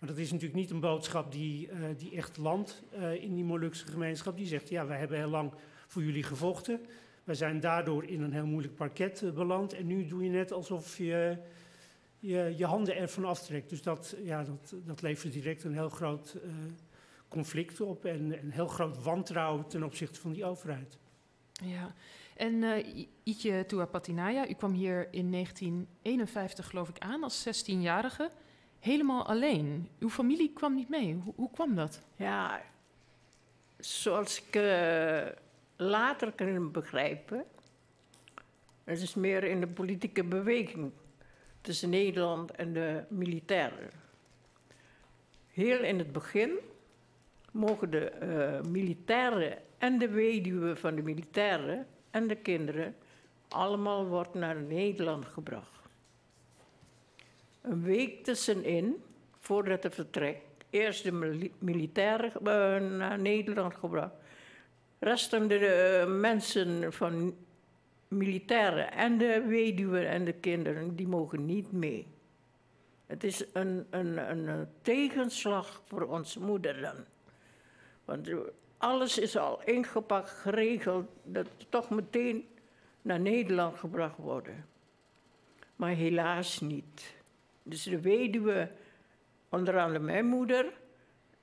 Maar 0.00 0.08
dat 0.08 0.18
is 0.18 0.30
natuurlijk 0.30 0.60
niet 0.60 0.70
een 0.70 0.80
boodschap 0.80 1.32
die, 1.32 1.68
uh, 1.70 1.78
die 1.96 2.16
echt 2.16 2.36
landt 2.36 2.82
uh, 2.98 3.22
in 3.22 3.34
die 3.34 3.44
Molukse 3.44 3.86
gemeenschap. 3.86 4.36
Die 4.36 4.46
zegt, 4.46 4.68
ja, 4.68 4.86
wij 4.86 4.98
hebben 4.98 5.18
heel 5.18 5.28
lang 5.28 5.52
voor 5.86 6.02
jullie 6.02 6.22
gevochten. 6.22 6.80
Wij 7.24 7.34
zijn 7.34 7.60
daardoor 7.60 8.04
in 8.04 8.22
een 8.22 8.32
heel 8.32 8.46
moeilijk 8.46 8.74
parket 8.74 9.30
beland. 9.34 9.72
En 9.72 9.86
nu 9.86 10.06
doe 10.06 10.24
je 10.24 10.30
net 10.30 10.52
alsof 10.52 10.98
je 10.98 11.38
je, 12.18 12.54
je 12.56 12.64
handen 12.64 12.96
ervan 12.96 13.24
aftrekt. 13.24 13.70
Dus 13.70 13.82
dat, 13.82 14.16
ja, 14.22 14.44
dat, 14.44 14.74
dat 14.84 15.02
levert 15.02 15.32
direct 15.32 15.64
een 15.64 15.74
heel 15.74 15.88
groot 15.88 16.36
conflict 17.28 17.80
op. 17.80 18.04
En 18.04 18.38
een 18.42 18.50
heel 18.50 18.68
groot 18.68 19.02
wantrouwen 19.02 19.66
ten 19.66 19.82
opzichte 19.82 20.20
van 20.20 20.32
die 20.32 20.44
overheid. 20.44 20.98
Ja, 21.64 21.94
En 22.38 22.62
uh, 22.62 23.06
Ietje 23.22 23.66
Tuapatinaya, 23.66 24.48
u 24.48 24.52
kwam 24.52 24.72
hier 24.72 25.08
in 25.10 25.32
1951 25.32 26.66
geloof 26.66 26.88
ik 26.88 26.98
aan 26.98 27.22
als 27.22 27.48
16-jarige. 27.48 28.30
Helemaal 28.78 29.26
alleen. 29.26 29.88
Uw 29.98 30.10
familie 30.10 30.52
kwam 30.52 30.74
niet 30.74 30.88
mee. 30.88 31.14
Hoe, 31.14 31.32
hoe 31.36 31.50
kwam 31.50 31.74
dat? 31.74 32.00
Ja, 32.16 32.62
zoals 33.78 34.42
ik 34.42 34.56
uh, 34.56 35.26
later 35.76 36.32
kan 36.32 36.72
begrijpen... 36.72 37.44
Het 38.84 39.00
is 39.00 39.14
meer 39.14 39.44
in 39.44 39.60
de 39.60 39.66
politieke 39.66 40.24
beweging 40.24 40.92
tussen 41.60 41.90
Nederland 41.90 42.50
en 42.50 42.72
de 42.72 43.04
militairen. 43.08 43.90
Heel 45.48 45.84
in 45.84 45.98
het 45.98 46.12
begin 46.12 46.50
mogen 47.50 47.90
de 47.90 48.12
uh, 48.22 48.70
militairen 48.70 49.58
en 49.78 49.98
de 49.98 50.08
weduwe 50.08 50.76
van 50.76 50.94
de 50.94 51.02
militairen 51.02 51.86
en 52.18 52.28
de 52.28 52.36
kinderen 52.36 52.96
allemaal 53.48 54.06
worden 54.06 54.40
naar 54.40 54.62
Nederland 54.62 55.24
gebracht. 55.24 55.78
Een 57.62 57.82
week 57.82 58.24
tussenin, 58.24 59.02
voordat 59.38 59.82
het 59.82 59.94
vertrek, 59.94 60.40
eerst 60.70 61.02
de 61.04 61.50
militairen 61.58 62.32
uh, 62.42 62.98
naar 62.98 63.18
Nederland 63.18 63.74
gebracht. 63.74 64.12
Resten 64.98 65.48
de 65.48 66.04
uh, 66.06 66.20
mensen 66.20 66.92
van 66.92 67.36
militairen 68.08 68.92
en 68.92 69.18
de 69.18 69.44
weduwen 69.46 70.08
en 70.08 70.24
de 70.24 70.32
kinderen, 70.32 70.96
die 70.96 71.08
mogen 71.08 71.46
niet 71.46 71.72
mee. 71.72 72.06
Het 73.06 73.24
is 73.24 73.44
een, 73.52 73.86
een, 73.90 74.30
een, 74.30 74.68
tegenslag 74.82 75.82
voor 75.84 76.02
onze 76.02 76.40
moeder 76.40 76.80
dan. 76.80 76.96
Want 78.04 78.30
alles 78.78 79.18
is 79.18 79.36
al 79.36 79.60
ingepakt, 79.64 80.30
geregeld, 80.30 81.06
dat 81.22 81.46
toch 81.68 81.90
meteen 81.90 82.48
naar 83.02 83.20
Nederland 83.20 83.78
gebracht 83.78 84.16
worden. 84.16 84.66
Maar 85.76 85.90
helaas 85.90 86.60
niet. 86.60 87.16
Dus 87.62 87.82
de 87.82 88.00
weduwe, 88.00 88.70
onder 89.48 89.78
andere 89.78 90.04
mijn 90.04 90.26
moeder, 90.26 90.72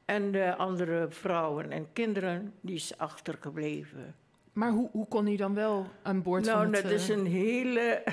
en 0.05 0.31
de 0.31 0.55
andere 0.55 1.07
vrouwen 1.09 1.71
en 1.71 1.87
kinderen, 1.93 2.53
die 2.61 2.75
is 2.75 2.97
achtergebleven. 2.97 4.15
Maar 4.53 4.71
hoe, 4.71 4.89
hoe 4.91 5.07
kon 5.07 5.25
hij 5.25 5.35
dan 5.35 5.53
wel 5.53 5.87
aan 6.01 6.21
boord 6.21 6.45
nou, 6.45 6.57
van 6.57 6.73
het... 6.73 6.83
Nou, 6.83 6.93
dat 6.93 7.01
is 7.01 7.09
een 7.09 7.25
hele... 7.25 8.03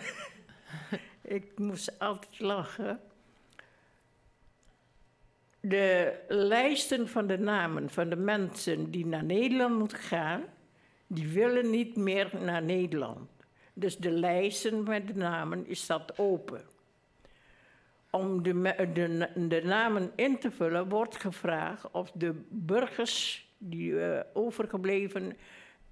ik 1.22 1.58
moest 1.58 1.98
altijd 1.98 2.40
lachen. 2.40 3.00
De 5.64 6.14
lijsten 6.28 7.08
van 7.08 7.26
de 7.26 7.38
namen 7.38 7.90
van 7.90 8.08
de 8.08 8.16
mensen 8.16 8.90
die 8.90 9.06
naar 9.06 9.24
Nederland 9.24 9.78
moeten 9.78 9.98
gaan... 9.98 10.42
die 11.06 11.28
willen 11.28 11.70
niet 11.70 11.96
meer 11.96 12.30
naar 12.40 12.62
Nederland. 12.62 13.30
Dus 13.72 13.96
de 13.96 14.10
lijsten 14.10 14.82
met 14.82 15.06
de 15.06 15.14
namen 15.14 15.66
is 15.66 15.86
dat 15.86 16.18
open. 16.18 16.62
Om 18.10 18.42
de, 18.42 19.28
de, 19.48 19.60
namen 19.64 20.12
in 20.14 20.38
te 20.38 20.50
vullen 20.50 20.88
wordt 20.88 21.16
gevraagd 21.16 21.90
of 21.90 22.10
de 22.14 22.34
burgers 22.48 23.48
die 23.58 23.90
uh, 23.90 24.20
overgebleven 24.32 25.36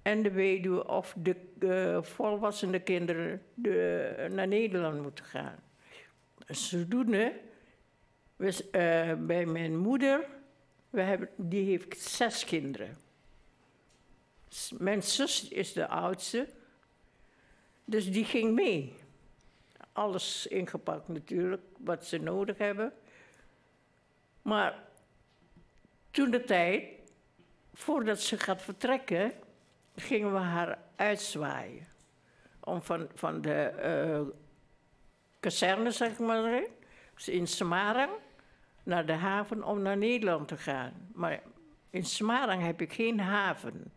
en 0.01 0.23
de 0.23 0.31
weduwe 0.31 0.87
of 0.87 1.15
de 1.17 1.35
uh, 1.59 2.79
kinderen 2.83 3.41
de, 3.53 4.27
naar 4.31 4.47
Nederland 4.47 5.01
moeten 5.01 5.25
gaan. 5.25 5.59
Zodoende, 6.47 7.33
we, 8.41 8.69
uh, 8.71 9.25
bij 9.25 9.45
mijn 9.45 9.77
moeder, 9.77 10.25
hebben, 10.89 11.29
die 11.35 11.65
heeft 11.65 11.99
zes 11.99 12.45
kinderen. 12.45 12.97
Mijn 14.77 15.03
zus 15.03 15.47
is 15.47 15.73
de 15.73 15.87
oudste, 15.87 16.47
dus 17.85 18.11
die 18.11 18.25
ging 18.25 18.53
mee. 18.53 18.93
Alles 19.91 20.47
ingepakt 20.47 21.07
natuurlijk, 21.07 21.61
wat 21.77 22.05
ze 22.05 22.17
nodig 22.17 22.57
hebben. 22.57 22.93
Maar 24.41 24.83
toen 26.11 26.31
de 26.31 26.43
tijd, 26.43 26.83
voordat 27.73 28.21
ze 28.21 28.39
gaat 28.39 28.61
vertrekken, 28.61 29.33
gingen 29.95 30.33
we 30.33 30.39
haar 30.39 30.79
uitzwaaien. 30.95 31.87
Om 32.59 32.81
van, 32.81 33.09
van 33.13 33.41
de 33.41 33.73
uh, 33.83 34.35
kazerne, 35.39 35.91
zeg 35.91 36.19
maar, 36.19 36.63
in 37.25 37.47
Smarang 37.47 38.11
naar 38.83 39.05
de 39.05 39.13
haven 39.13 39.63
om 39.63 39.81
naar 39.81 39.97
Nederland 39.97 40.47
te 40.47 40.57
gaan. 40.57 40.93
Maar 41.13 41.41
in 41.89 42.05
Smarang 42.05 42.63
heb 42.63 42.81
ik 42.81 42.93
geen 42.93 43.19
haven. 43.19 43.91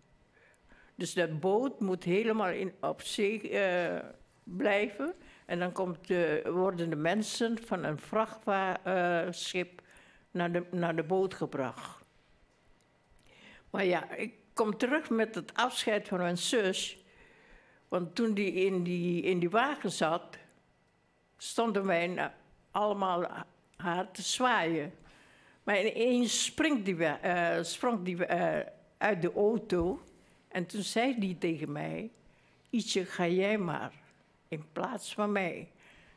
Dus 0.94 1.14
dat 1.14 1.40
boot 1.40 1.80
moet 1.80 2.04
helemaal 2.04 2.48
in, 2.48 2.72
op 2.80 3.02
zee 3.02 3.50
uh, 3.50 3.98
blijven. 4.44 5.14
En 5.46 5.58
dan 5.58 5.72
komt 5.72 6.06
de, 6.06 6.50
worden 6.52 6.90
de 6.90 6.96
mensen 6.96 7.58
van 7.66 7.84
een 7.84 7.98
vrachtschip 7.98 9.82
naar, 10.30 10.52
de, 10.52 10.66
naar 10.70 10.96
de 10.96 11.02
boot 11.02 11.34
gebracht. 11.34 12.04
Maar 13.70 13.84
ja, 13.84 14.12
ik 14.12 14.34
kom 14.52 14.76
terug 14.76 15.10
met 15.10 15.34
het 15.34 15.54
afscheid 15.54 16.08
van 16.08 16.18
mijn 16.18 16.38
zus. 16.38 17.04
Want 17.88 18.14
toen 18.14 18.34
die 18.34 18.52
in 18.52 18.82
die, 18.82 19.22
in 19.22 19.38
die 19.38 19.50
wagen 19.50 19.92
zat, 19.92 20.38
stonden 21.36 21.86
wij 21.86 22.32
allemaal 22.70 23.46
haar 23.84 24.10
te 24.10 24.22
zwaaien. 24.22 24.92
Maar 25.62 25.86
ineens 25.86 26.44
springt 26.44 26.84
die, 26.84 26.94
uh, 26.94 27.56
sprong 27.62 28.04
die 28.04 28.16
uh, 28.16 28.58
uit 28.98 29.22
de 29.22 29.32
auto. 29.32 30.02
En 30.48 30.66
toen 30.66 30.82
zei 30.82 31.18
die 31.18 31.38
tegen 31.38 31.72
mij: 31.72 32.10
Ietsje, 32.70 33.04
ga 33.04 33.26
jij 33.26 33.58
maar 33.58 33.92
in 34.48 34.64
plaats 34.72 35.14
van 35.14 35.32
mij. 35.32 35.68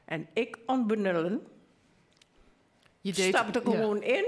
En 0.05 0.27
ik, 0.33 0.57
onbenullen, 0.65 1.47
Je 3.01 3.13
deed, 3.13 3.33
stapte 3.35 3.61
gewoon 3.61 3.99
ja. 3.99 4.05
in 4.05 4.25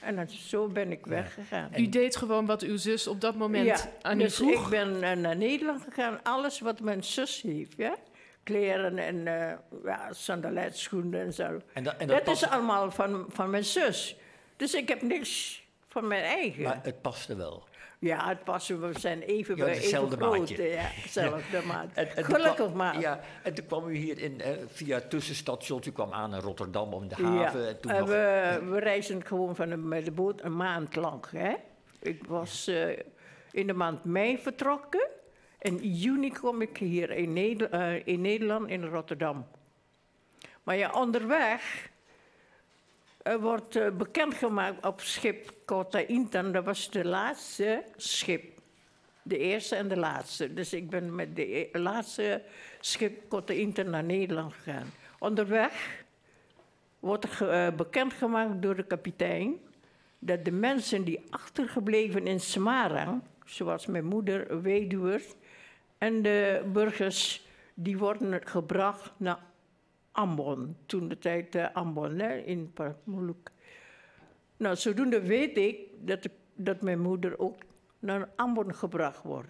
en 0.00 0.16
dan, 0.16 0.28
zo 0.28 0.68
ben 0.68 0.92
ik 0.92 1.06
weggegaan. 1.06 1.70
U 1.76 1.88
deed 1.88 2.16
gewoon 2.16 2.46
wat 2.46 2.62
uw 2.62 2.76
zus 2.76 3.06
op 3.06 3.20
dat 3.20 3.34
moment 3.34 3.66
ja, 3.66 3.92
aan 4.02 4.18
dus 4.18 4.40
u 4.40 4.44
vroeg? 4.44 4.64
ik 4.64 4.70
ben 4.70 4.94
uh, 4.94 5.12
naar 5.12 5.36
Nederland 5.36 5.82
gegaan. 5.82 6.20
Alles 6.22 6.60
wat 6.60 6.80
mijn 6.80 7.04
zus 7.04 7.42
heeft, 7.42 7.74
ja. 7.76 7.96
Kleren 8.48 8.98
en 8.98 9.16
uh, 9.16 9.52
ja, 9.84 10.12
sandaletschoenen 10.12 11.20
en 11.20 11.32
zo. 11.32 11.60
En 11.72 11.84
da, 11.84 11.96
en 11.98 12.06
dat, 12.06 12.24
dat 12.24 12.34
is 12.34 12.48
allemaal 12.48 12.90
van, 12.90 13.26
van 13.28 13.50
mijn 13.50 13.64
zus. 13.64 14.16
Dus 14.56 14.74
ik 14.74 14.88
heb 14.88 15.02
niks 15.02 15.62
van 15.88 16.06
mijn 16.06 16.22
eigen. 16.22 16.62
Maar 16.62 16.80
het 16.82 17.02
paste 17.02 17.36
wel. 17.36 17.66
Ja, 17.98 18.28
het 18.28 18.44
passen, 18.44 18.80
we 18.80 18.98
zijn 18.98 19.22
even, 19.22 19.56
ja, 19.56 19.66
even 19.66 20.10
groot. 20.10 20.48
Ja, 20.78 20.80
hetzelfde 20.80 21.56
ja. 21.56 21.62
maat. 21.66 21.86
En, 21.94 22.16
en 22.16 22.24
Gelukkig 22.24 22.72
maar. 22.72 23.00
Ja, 23.00 23.20
en 23.42 23.54
toen 23.54 23.66
kwam 23.66 23.88
u 23.88 23.96
hier 23.96 24.18
in, 24.18 24.40
uh, 24.40 24.46
via 24.66 25.00
tussenstations, 25.00 25.86
u 25.86 25.90
kwam 25.90 26.12
aan 26.12 26.34
in 26.34 26.40
Rotterdam 26.40 26.92
om 26.92 27.08
de 27.08 27.14
haven. 27.14 27.60
Ja. 27.60 27.68
En 27.68 27.80
toen 27.80 27.92
uh, 27.92 27.98
nog... 27.98 28.08
we, 28.08 28.60
we 28.70 28.78
reizen 28.78 29.24
gewoon 29.24 29.56
van 29.56 29.68
de, 29.68 29.76
met 29.76 30.04
de 30.04 30.10
boot 30.10 30.42
een 30.42 30.56
maand 30.56 30.96
lang. 30.96 31.24
Hè? 31.30 31.54
Ik 32.00 32.24
was 32.26 32.68
uh, 32.68 32.98
in 33.50 33.66
de 33.66 33.72
maand 33.72 34.04
mei 34.04 34.38
vertrokken. 34.38 35.08
In 35.58 35.76
juni 35.76 36.30
kwam 36.30 36.62
ik 36.62 36.76
hier 36.76 37.10
in, 37.10 37.32
Neder 37.32 38.06
in 38.06 38.20
Nederland, 38.20 38.68
in 38.68 38.84
Rotterdam. 38.84 39.46
Maar 40.62 40.76
ja, 40.76 40.90
onderweg 40.92 41.90
er 43.28 43.40
wordt 43.40 43.76
uh, 43.76 43.90
bekendgemaakt 43.90 44.86
op 44.86 45.00
schip 45.00 45.52
Kota 45.64 45.98
Intan. 45.98 46.52
Dat 46.52 46.64
was 46.64 46.90
de 46.90 47.04
laatste 47.04 47.84
schip. 47.96 48.60
De 49.22 49.38
eerste 49.38 49.76
en 49.76 49.88
de 49.88 49.96
laatste. 49.96 50.54
Dus 50.54 50.72
ik 50.72 50.90
ben 50.90 51.14
met 51.14 51.36
de 51.36 51.68
laatste 51.72 52.42
schip 52.80 53.28
Kota 53.28 53.52
Intan 53.52 53.90
naar 53.90 54.04
Nederland 54.04 54.52
gegaan. 54.52 54.92
Onderweg 55.18 56.04
wordt 56.98 57.40
uh, 57.40 57.70
bekendgemaakt 57.70 58.62
door 58.62 58.76
de 58.76 58.86
kapitein... 58.86 59.56
dat 60.18 60.44
de 60.44 60.52
mensen 60.52 61.04
die 61.04 61.20
achtergebleven 61.30 62.26
in 62.26 62.40
Smarang... 62.40 63.22
zoals 63.44 63.86
mijn 63.86 64.04
moeder, 64.04 64.62
weduwers... 64.62 65.34
en 65.98 66.22
de 66.22 66.68
burgers, 66.72 67.46
die 67.74 67.98
worden 67.98 68.40
gebracht 68.46 69.12
naar 69.16 69.38
Ambon, 70.12 70.76
toen 70.86 71.08
de 71.08 71.18
tijd 71.18 71.54
uh, 71.54 71.66
Ambon, 71.72 72.18
hè, 72.18 72.36
in 72.36 72.72
Parmuluk. 72.72 73.50
Nou, 74.56 74.76
zodoende 74.76 75.20
weet 75.20 75.56
ik 75.56 75.76
dat, 75.98 76.28
dat 76.54 76.82
mijn 76.82 77.00
moeder 77.00 77.38
ook 77.38 77.56
naar 77.98 78.28
Ambon 78.36 78.74
gebracht 78.74 79.22
wordt. 79.22 79.48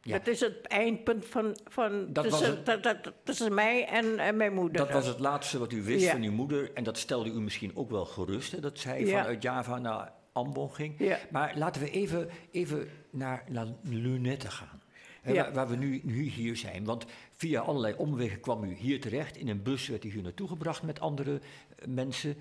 Ja. 0.00 0.18
Dat 0.18 0.26
is 0.26 0.40
het 0.40 0.66
eindpunt 0.66 1.26
van, 1.26 1.56
van 1.64 2.12
dat 2.12 2.24
tussen, 2.24 2.50
het, 2.50 2.66
dat, 2.66 2.82
dat, 2.82 3.12
tussen 3.22 3.54
mij 3.54 3.86
en, 3.86 4.18
en, 4.18 4.36
mijn 4.36 4.54
moeder. 4.54 4.76
Dat 4.76 4.92
was 4.92 5.06
het 5.06 5.18
laatste 5.18 5.58
wat 5.58 5.72
u 5.72 5.82
wist 5.82 6.04
ja. 6.04 6.12
van 6.12 6.22
uw 6.22 6.32
moeder. 6.32 6.72
En 6.74 6.84
dat 6.84 6.98
stelde 6.98 7.30
u 7.30 7.40
misschien 7.40 7.76
ook 7.76 7.90
wel 7.90 8.04
gerust, 8.04 8.52
hè, 8.52 8.60
dat 8.60 8.78
zij 8.78 9.00
ja. 9.04 9.18
vanuit 9.18 9.42
Java 9.42 9.78
naar 9.78 10.12
Ambon 10.32 10.74
ging. 10.74 11.18
Maar 11.30 11.56
laten 11.56 11.82
we 11.82 11.90
even, 11.90 12.28
even 12.50 12.88
naar, 13.10 13.44
naar 13.48 13.66
Lunette 13.82 14.50
gaan. 14.50 14.82
Hè, 15.26 15.34
waar, 15.34 15.52
waar, 15.52 15.68
we 15.68 15.76
nu, 15.76 16.00
nu 16.04 16.22
hier 16.22 16.56
zijn. 16.56 16.84
Want 16.84 17.06
via 17.32 17.60
allerlei 17.60 17.94
omwegen 17.96 18.40
kwam 18.40 18.64
u 18.64 18.74
hier 18.74 19.00
terecht. 19.00 19.36
In 19.36 19.48
een 19.48 19.62
bus 19.62 19.88
werd 19.88 20.04
u 20.04 20.10
hier 20.10 20.22
naartoe 20.22 20.48
gebracht 20.48 20.82
met 20.82 21.00
andere 21.00 21.32
uh, 21.32 21.86
mensen. 21.86 22.36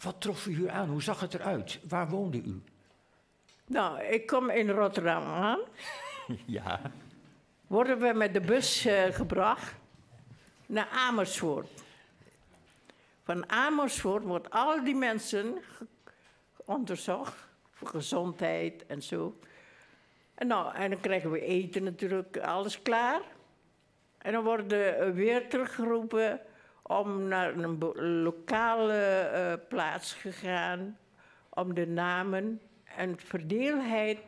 Wat 0.00 0.20
trof 0.20 0.46
u 0.46 0.56
hier 0.56 0.70
aan? 0.70 0.88
Hoe 0.88 1.02
zag 1.02 1.20
het 1.20 1.34
eruit? 1.34 1.80
Waar 1.88 2.08
woonde 2.08 2.42
u? 2.42 2.62
Nou, 3.66 4.02
ik 4.02 4.26
kom 4.26 4.50
in 4.50 4.70
Rotterdam 4.70 5.22
aan. 5.22 5.58
ja. 6.46 6.80
worden 7.66 7.98
we 7.98 8.12
met 8.14 8.32
de 8.32 8.40
bus 8.40 8.84
eh, 8.84 9.04
gebracht 9.04 9.74
naar 10.66 10.88
Amersfoort. 10.88 11.68
Van 13.22 13.50
Amersfoort 13.50 14.24
wordt 14.24 14.50
al 14.50 14.84
die 14.84 14.94
mensen 14.94 15.54
onderzocht 16.64 17.46
voor 17.70 17.88
gezondheid 17.88 18.86
en 18.86 19.02
zo. 19.02 19.38
En, 20.38 20.46
nou, 20.46 20.74
en 20.74 20.90
dan 20.90 21.00
krijgen 21.00 21.30
we 21.30 21.40
eten 21.40 21.82
natuurlijk, 21.82 22.38
alles 22.38 22.82
klaar. 22.82 23.20
En 24.18 24.32
dan 24.32 24.44
worden 24.44 24.68
we 24.68 25.12
weer 25.12 25.48
teruggeroepen 25.48 26.40
om 26.82 27.22
naar 27.22 27.56
een 27.56 27.78
lokale 28.22 28.94
eh, 28.94 29.52
plaats 29.68 30.14
gegaan. 30.14 30.98
Om 31.48 31.74
de 31.74 31.86
namen 31.86 32.60
en 32.84 33.18
verdeelheid 33.18 34.18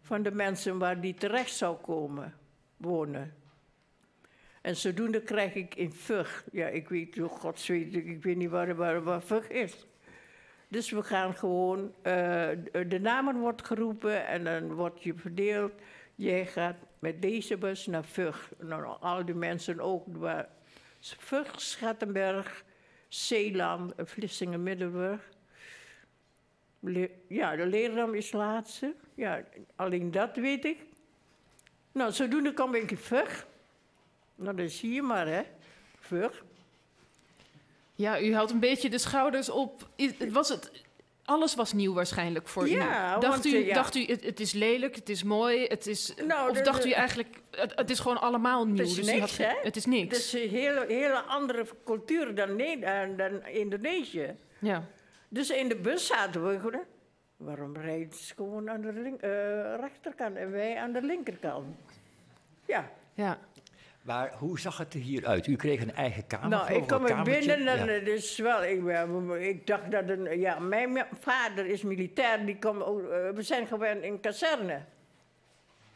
van 0.00 0.22
de 0.22 0.30
mensen 0.30 0.78
waar 0.78 1.00
die 1.00 1.14
terecht 1.14 1.54
zou 1.54 1.76
komen 1.76 2.34
wonen. 2.76 3.34
En 4.60 4.76
zodoende 4.76 5.22
krijg 5.22 5.54
ik 5.54 5.74
in 5.74 5.92
Vug, 5.92 6.44
ja, 6.52 6.66
ik 6.66 6.88
weet, 6.88 7.18
oh 7.18 7.54
ik 7.66 7.92
ik 7.92 8.22
weet 8.22 8.36
niet 8.36 8.50
waar, 8.50 8.76
waar, 8.76 9.02
waar 9.02 9.22
Vug 9.22 9.48
is. 9.48 9.86
Dus 10.72 10.90
we 10.90 11.02
gaan 11.02 11.34
gewoon, 11.34 11.94
eh, 12.02 12.48
de 12.86 12.98
namen 13.00 13.36
wordt 13.36 13.66
geroepen 13.66 14.26
en 14.26 14.44
dan 14.44 14.72
wordt 14.72 15.02
je 15.02 15.14
verdeeld. 15.14 15.72
Jij 16.14 16.46
gaat 16.46 16.76
met 16.98 17.22
deze 17.22 17.56
bus 17.56 17.86
naar 17.86 18.04
Vug. 18.04 18.52
Nou, 18.58 18.96
al 19.00 19.24
die 19.24 19.34
mensen 19.34 19.80
ook, 19.80 20.04
waar 20.06 20.48
Vug, 21.00 21.60
Schattenberg, 21.60 22.64
Zeeland, 23.08 23.92
Vlissingen, 23.96 24.62
Middelburg. 24.62 25.28
Le- 26.80 27.10
ja, 27.28 27.56
de 27.56 27.66
Leerdam 27.66 28.14
is 28.14 28.32
laatste. 28.32 28.94
Ja, 29.14 29.44
alleen 29.76 30.10
dat 30.10 30.36
weet 30.36 30.64
ik. 30.64 30.78
Nou, 31.92 32.12
zodoende 32.12 32.52
kom 32.52 32.74
ik 32.74 32.90
in 32.90 32.96
Vug. 32.96 33.46
Nou, 34.34 34.56
dan 34.56 34.68
zie 34.68 34.92
je 34.92 35.02
maar, 35.02 35.26
hè. 35.26 35.42
Vug. 35.98 36.44
Ja, 37.94 38.20
u 38.20 38.34
houdt 38.34 38.50
een 38.50 38.60
beetje 38.60 38.90
de 38.90 38.98
schouders 38.98 39.48
op. 39.50 39.88
Was 40.30 40.48
het, 40.48 40.70
alles 41.24 41.54
was 41.54 41.72
nieuw 41.72 41.94
waarschijnlijk 41.94 42.48
voor 42.48 42.68
Ja, 42.68 43.16
u. 43.16 43.20
Dacht 43.20 43.32
want, 43.34 43.46
u, 43.46 43.56
eh, 43.56 43.66
ja. 43.66 43.74
dacht 43.74 43.94
u 43.94 44.04
het, 44.04 44.24
het 44.24 44.40
is 44.40 44.52
lelijk, 44.52 44.94
het 44.94 45.08
is 45.08 45.22
mooi, 45.22 45.66
het 45.66 45.86
is... 45.86 46.14
Nou, 46.26 46.50
of 46.50 46.56
de- 46.56 46.62
dacht 46.62 46.86
u 46.86 46.90
eigenlijk, 46.90 47.36
het, 47.50 47.72
het 47.74 47.90
is 47.90 47.98
gewoon 47.98 48.20
allemaal 48.20 48.66
nieuw. 48.66 48.84
is 48.84 48.94
dus 48.94 49.06
niks, 49.06 49.20
had 49.20 49.36
hè? 49.36 49.54
Het 49.62 49.76
is 49.76 49.84
niks. 49.86 50.16
Het 50.16 50.24
is 50.24 50.32
een 50.32 50.48
hele, 50.48 50.84
hele 50.88 51.20
andere 51.20 51.66
cultuur 51.84 52.34
dan, 52.34 52.56
dan, 52.80 53.16
dan 53.16 53.46
Indonesië. 53.46 54.34
Ja. 54.58 54.84
Dus 55.28 55.50
in 55.50 55.68
de 55.68 55.76
bus 55.76 56.06
zaten 56.06 56.46
we 56.48 56.58
gewoon. 56.60 56.84
Waarom 57.36 57.76
rijdt 57.76 58.16
ze 58.16 58.34
gewoon 58.34 58.70
aan 58.70 58.80
de 58.80 58.92
link- 58.92 59.20
eh, 59.20 59.30
rechterkant 59.80 60.36
en 60.36 60.50
wij 60.50 60.76
aan 60.76 60.92
de 60.92 61.02
linkerkant? 61.02 61.76
Ja, 62.66 62.90
ja. 63.14 63.38
Maar 64.02 64.32
hoe 64.38 64.60
zag 64.60 64.78
het 64.78 64.94
er 64.94 65.00
hier 65.00 65.26
uit? 65.26 65.46
U 65.46 65.56
kreeg 65.56 65.80
een 65.80 65.94
eigen 65.94 66.26
kamer. 66.26 66.48
nou, 66.48 66.72
ik 66.72 66.86
kom 66.86 67.06
er 67.06 67.22
binnen 67.22 67.66
en 67.66 67.86
Ja. 67.86 67.92
het 67.92 68.08
is 68.08 68.38
wel. 68.38 68.64
Ik, 68.64 68.84
ben- 68.84 69.42
ik 69.48 69.66
dacht 69.66 69.90
dat 69.90 70.08
een. 70.08 70.38
Ja, 70.40 70.58
mijn 70.58 71.06
vader 71.20 71.66
is 71.66 71.82
militair, 71.82 72.46
die 72.46 72.58
komt. 72.58 72.82
ook, 72.84 73.00
eh, 73.00 73.30
we 73.30 73.42
zijn 73.42 73.66
gewoon 73.66 74.02
in 74.02 74.20
kazerne. 74.20 74.84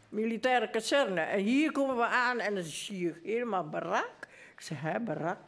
Militaire 0.09 0.71
kazerne. 0.71 1.21
En 1.21 1.39
hier 1.39 1.73
komen 1.73 1.97
we 1.97 2.07
aan 2.07 2.39
en 2.39 2.55
dan 2.55 2.65
zie 2.65 2.99
je 3.01 3.15
helemaal 3.25 3.69
barak. 3.69 4.15
Ik 4.55 4.61
zeg, 4.61 4.81
hè, 4.81 5.01
barak? 5.01 5.39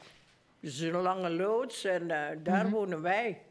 Dus 0.61 0.79
een 0.79 0.93
lange 0.93 1.31
loods 1.31 1.85
en 1.85 2.11
eh, 2.11 2.37
daar 2.43 2.69
wonen 2.71 3.03
wij. 3.03 3.43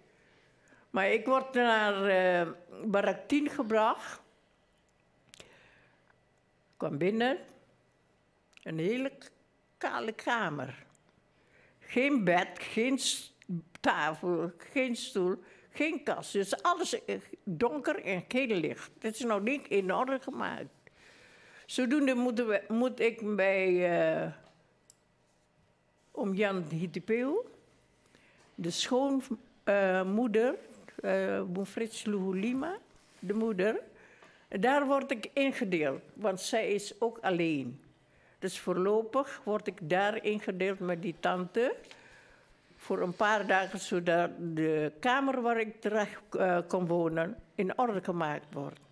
Maar 0.90 1.10
ik 1.10 1.26
word 1.26 1.54
naar 1.54 2.06
eh 2.06 2.48
barak 2.86 3.28
10 3.28 3.50
gebracht. 3.50 4.22
Ik 5.38 5.46
kwam 6.78 6.98
binnen. 6.98 7.38
Een 8.68 8.80
hele 8.80 9.12
kale 9.78 10.12
kamer. 10.12 10.86
Geen 11.80 12.24
bed, 12.24 12.48
geen 12.54 13.00
tafel, 13.80 14.52
geen 14.58 14.96
stoel, 14.96 15.36
geen 15.72 16.04
kast. 16.04 16.34
Dus 16.34 16.62
alles 16.64 17.06
eh, 17.06 17.16
donker 17.44 18.04
en 18.04 18.24
geen 18.28 18.54
licht. 18.54 18.92
Het 19.00 19.16
is 19.16 19.24
nog 19.24 19.42
niet 19.42 19.68
in 19.68 19.94
orde 19.94 20.20
gemaakt. 20.20 20.66
Zodoende 21.66 22.16
moeten 22.16 22.48
we, 22.48 22.64
moet 22.68 23.00
ik 23.00 23.36
bij 23.36 23.90
eh 24.22 24.32
om 26.12 26.34
Jan 26.34 26.64
Hitipeu, 26.70 27.34
de 28.56 28.72
schoonmoeder, 28.72 30.56
uh, 31.02 31.42
Frits 31.64 32.06
Luhulima, 32.06 32.78
de 33.20 33.34
moeder, 33.34 33.82
daar 34.48 34.86
word 34.86 35.12
ik 35.12 35.30
ingedeeld, 35.34 36.02
want 36.14 36.42
zij 36.42 36.72
is 36.72 37.02
ook 37.02 37.18
alleen. 37.22 37.80
Dus 38.40 38.60
voorlopig 38.60 39.42
word 39.44 39.68
ik 39.68 39.90
daar 39.90 40.24
ingedeeld 40.24 40.80
met 40.80 41.02
die 41.02 41.16
tante. 41.20 41.76
Voor 42.76 43.02
een 43.02 43.16
paar 43.16 43.48
dagen, 43.48 43.80
zodat 43.80 44.30
de 44.40 44.92
kamer 45.00 45.42
waar 45.42 45.60
ik 45.60 45.82
terecht 45.82 46.22
eh, 46.32 46.58
kon 46.68 46.88
wonen 46.88 47.36
in 47.56 47.78
orde 47.78 48.04
gemaakt 48.04 48.54
wordt. 48.54 48.87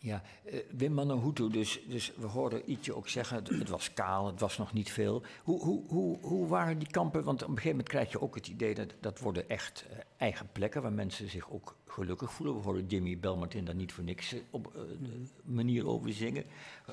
Ja, 0.00 0.22
eh, 0.44 0.58
Wim 0.70 0.92
Manahutu, 0.92 1.50
dus, 1.50 1.80
dus 1.88 2.12
we 2.16 2.26
hoorden 2.26 2.70
Ietje 2.70 2.94
ook 2.94 3.08
zeggen, 3.08 3.36
het, 3.36 3.68
was 3.68 3.92
kaal, 3.92 4.26
het 4.26 4.40
was 4.40 4.58
nog 4.58 4.72
niet 4.72 4.90
veel. 4.90 5.22
Hoe, 5.42 5.60
hoe, 5.60 5.82
hoe, 5.88 6.18
hoe 6.20 6.46
waren 6.46 6.78
die 6.78 6.90
kampen? 6.90 7.24
Want 7.24 7.42
op 7.42 7.48
een 7.48 7.54
gegeven 7.54 7.70
moment 7.70 7.88
krijg 7.88 8.10
je 8.10 8.20
ook 8.20 8.34
het 8.34 8.48
idee 8.48 8.74
dat 8.74 8.94
dat 9.00 9.18
worden 9.18 9.48
echt 9.48 9.84
eh, 9.90 9.98
eigen 10.16 10.48
plekken 10.52 10.82
waar 10.82 10.92
mensen 10.92 11.30
zich 11.30 11.50
ook 11.50 11.76
gelukkig 11.86 12.32
voelen. 12.32 12.56
We 12.56 12.62
horen 12.62 12.86
Jimmy 12.86 13.18
Belmartin 13.18 13.64
daar 13.64 13.74
niet 13.74 13.92
voor 13.92 14.04
niks 14.04 14.32
eh, 14.32 14.40
op 14.50 14.72
de 15.00 15.26
manier 15.42 15.86
over 15.86 16.12
zingen. 16.12 16.44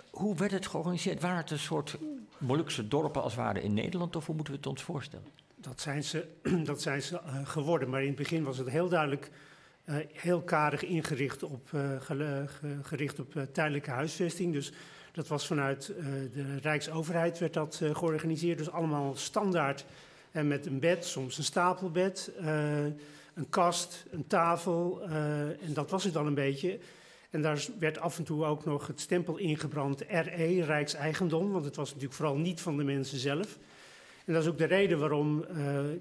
Hoe 0.10 0.36
werd 0.36 0.52
het 0.52 0.68
georganiseerd? 0.68 1.22
Waren 1.22 1.38
het 1.38 1.52
een 1.52 1.60
soort 1.60 1.98
Molukse 2.38 2.88
dorpen 2.88 3.22
als 3.22 3.36
het 3.36 3.42
ware 3.42 3.62
in 3.62 3.74
Nederland 3.74 4.16
of 4.16 4.26
hoe 4.26 4.36
moeten 4.36 4.54
we 4.54 4.60
het 4.60 4.70
ons 4.70 4.84
voorstellen? 4.84 5.28
Dat 5.56 5.82
zijn 5.82 6.04
ze, 6.04 6.28
dat 6.64 6.82
zijn 6.82 7.02
ze 7.02 7.22
geworden. 7.44 7.90
Maar 7.90 8.02
in 8.02 8.08
het 8.08 8.16
begin 8.16 8.44
was 8.44 8.58
het 8.58 8.70
heel 8.70 8.90
duidelijk 8.90 9.32
eh, 9.86 9.96
heel 10.14 10.42
karig 10.42 10.84
ingericht 10.84 11.44
op, 11.44 11.70
eh, 11.74 12.42
gericht 12.82 13.20
op 13.20 13.36
eh, 13.36 13.44
tijdelijke 13.44 13.90
huisvesting. 13.90 14.54
Dus 14.54 14.72
dat 15.12 15.28
was 15.28 15.48
vanuit 15.48 15.94
de 16.34 16.58
Rijksoverheid 16.62 17.40
werd 17.40 17.54
dat 17.54 17.82
georganiseerd. 17.94 18.58
Dus 18.58 18.72
allemaal 18.72 19.16
standaard 19.16 19.86
en 20.32 20.48
met 20.48 20.66
een 20.66 20.80
bed, 20.80 21.06
soms 21.06 21.38
een 21.38 21.44
stapelbed, 21.44 22.32
een 23.34 23.50
kast, 23.50 24.06
een 24.12 24.28
tafel. 24.28 25.02
en 25.62 25.74
dat 25.74 25.90
was 25.90 26.04
het 26.04 26.14
dan 26.14 26.28
een 26.28 26.34
beetje. 26.34 26.80
En 27.30 27.42
daar 27.42 27.66
werd 27.80 28.00
af 28.00 28.18
en 28.18 28.24
toe 28.24 28.46
ook 28.46 28.66
nog 28.66 28.88
het 28.88 29.00
stempel 29.00 29.38
ingebrand 29.38 30.02
RE, 30.02 30.64
Rijkseigendom. 30.64 31.52
Want 31.52 31.66
het 31.66 31.76
was 31.76 31.88
natuurlijk 31.88 32.16
vooral 32.16 32.38
niet 32.38 32.62
van 32.62 32.78
de 32.78 32.84
mensen 32.84 33.18
zelf. 33.18 33.58
En 34.26 34.34
dat 34.34 34.44
is 34.44 34.50
ook 34.50 34.58
de 34.58 34.66
reden 34.66 35.00
waarom 35.00 35.46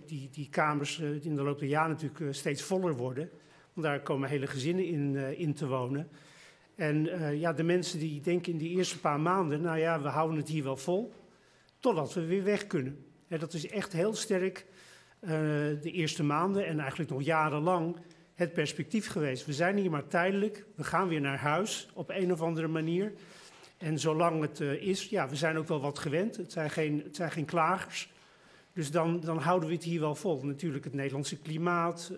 die, 0.06 0.28
die 0.32 0.48
kamers 0.50 0.98
in 0.98 1.34
de 1.34 1.42
loop 1.42 1.58
der 1.58 1.68
jaren 1.68 1.90
natuurlijk 1.90 2.34
steeds 2.34 2.62
voller 2.62 2.96
worden. 2.96 3.30
Daar 3.76 4.00
komen 4.00 4.28
hele 4.28 4.46
gezinnen 4.46 4.86
in, 4.86 5.16
eh, 5.16 5.40
in 5.40 5.54
te 5.54 5.66
wonen. 5.66 6.08
En 6.74 7.08
eh, 7.08 7.40
ja, 7.40 7.52
de 7.52 7.62
mensen 7.62 7.98
die 7.98 8.20
denken 8.20 8.52
in 8.52 8.58
die 8.58 8.76
eerste 8.76 9.00
paar 9.00 9.20
maanden, 9.20 9.60
nou 9.60 9.78
ja, 9.78 10.00
we 10.00 10.08
houden 10.08 10.36
het 10.36 10.48
hier 10.48 10.64
wel 10.64 10.76
vol, 10.76 11.12
totdat 11.78 12.14
we 12.14 12.26
weer 12.26 12.44
weg 12.44 12.66
kunnen. 12.66 13.04
Dat 13.28 13.52
is 13.52 13.68
echt 13.68 13.92
heel 13.92 14.14
sterk 14.14 14.66
eh, 15.20 15.30
de 15.80 15.90
eerste 15.90 16.22
maanden 16.22 16.66
en 16.66 16.78
eigenlijk 16.78 17.10
nog 17.10 17.22
jarenlang 17.22 17.96
het 18.34 18.52
perspectief 18.52 19.06
geweest. 19.06 19.46
We 19.46 19.52
zijn 19.52 19.76
hier 19.76 19.90
maar 19.90 20.06
tijdelijk, 20.06 20.66
we 20.74 20.84
gaan 20.84 21.08
weer 21.08 21.20
naar 21.20 21.38
huis 21.38 21.88
op 21.94 22.10
een 22.10 22.32
of 22.32 22.42
andere 22.42 22.68
manier. 22.68 23.12
En 23.78 23.98
zolang 23.98 24.40
het 24.40 24.60
is, 24.60 25.08
ja, 25.08 25.28
we 25.28 25.36
zijn 25.36 25.56
ook 25.56 25.68
wel 25.68 25.80
wat 25.80 25.98
gewend. 25.98 26.36
Het 26.36 26.52
zijn 26.52 26.70
geen, 26.70 27.02
het 27.04 27.16
zijn 27.16 27.30
geen 27.30 27.44
klagers. 27.44 28.12
Dus 28.72 28.90
dan, 28.90 29.20
dan 29.20 29.38
houden 29.38 29.68
we 29.68 29.74
het 29.74 29.84
hier 29.84 30.00
wel 30.00 30.14
vol. 30.14 30.44
Natuurlijk 30.44 30.84
het 30.84 30.94
Nederlandse 30.94 31.38
klimaat, 31.38 32.12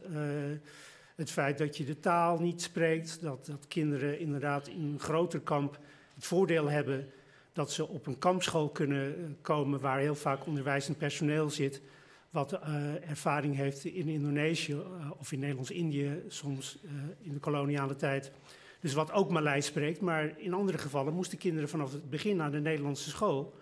het 1.17 1.31
feit 1.31 1.59
dat 1.59 1.77
je 1.77 1.85
de 1.85 2.01
taal 2.01 2.39
niet 2.39 2.63
spreekt, 2.63 3.21
dat, 3.21 3.47
dat 3.47 3.69
kinderen 3.69 4.19
inderdaad 4.19 4.69
in 4.69 4.83
een 4.83 5.01
groter 5.01 5.41
kamp 5.41 5.79
het 6.15 6.27
voordeel 6.27 6.71
hebben 6.71 7.09
dat 7.53 7.73
ze 7.73 7.89
op 7.89 8.07
een 8.07 8.19
kampschool 8.19 8.69
kunnen 8.69 9.17
eh, 9.17 9.25
komen 9.41 9.81
waar 9.81 9.99
heel 9.99 10.15
vaak 10.15 10.47
onderwijzend 10.47 10.99
personeel 10.99 11.51
zit, 11.51 11.83
wat 12.31 12.53
eh, 12.53 13.11
ervaring 13.11 13.57
heeft 13.57 13.85
in 13.85 14.09
Indonesië 14.09 14.73
eh, 14.73 15.11
of 15.19 15.33
in 15.33 15.39
Nederlands-Indië, 15.39 16.23
soms 16.29 16.79
in 17.21 17.33
de 17.33 17.39
koloniale 17.39 17.97
tijd. 17.97 18.33
Dus 18.81 18.93
wat 18.93 19.13
ook 19.13 19.31
Maleis 19.31 19.67
spreekt, 19.67 20.01
maar 20.01 20.39
in 20.39 20.55
andere 20.55 20.79
gevallen 20.79 21.15
moesten 21.15 21.39
kinderen 21.39 21.69
vanaf 21.69 21.93
het 21.93 22.11
begin 22.11 22.37
naar 22.37 22.51
de 22.51 22.61
Nederlandse 22.61 23.11
school. 23.11 23.55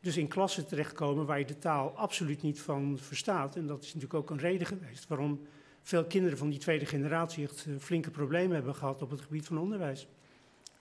Dus 0.00 0.16
in 0.16 0.28
klassen 0.28 0.66
terechtkomen 0.66 1.26
waar 1.26 1.38
je 1.38 1.44
de 1.44 1.58
taal 1.58 1.90
absoluut 1.96 2.42
niet 2.42 2.60
van 2.60 2.98
verstaat. 3.00 3.56
En 3.56 3.66
dat 3.66 3.82
is 3.82 3.94
natuurlijk 3.94 4.14
ook 4.14 4.30
een 4.30 4.38
reden 4.38 4.66
geweest 4.66 5.08
waarom 5.08 5.40
veel 5.82 6.04
kinderen 6.04 6.38
van 6.38 6.50
die 6.50 6.58
tweede 6.58 6.86
generatie 6.86 7.44
echt 7.44 7.66
eh, 7.66 7.74
flinke 7.78 8.10
problemen 8.10 8.54
hebben 8.54 8.74
gehad 8.74 9.02
op 9.02 9.10
het 9.10 9.20
gebied 9.20 9.46
van 9.46 9.58
onderwijs. 9.58 10.08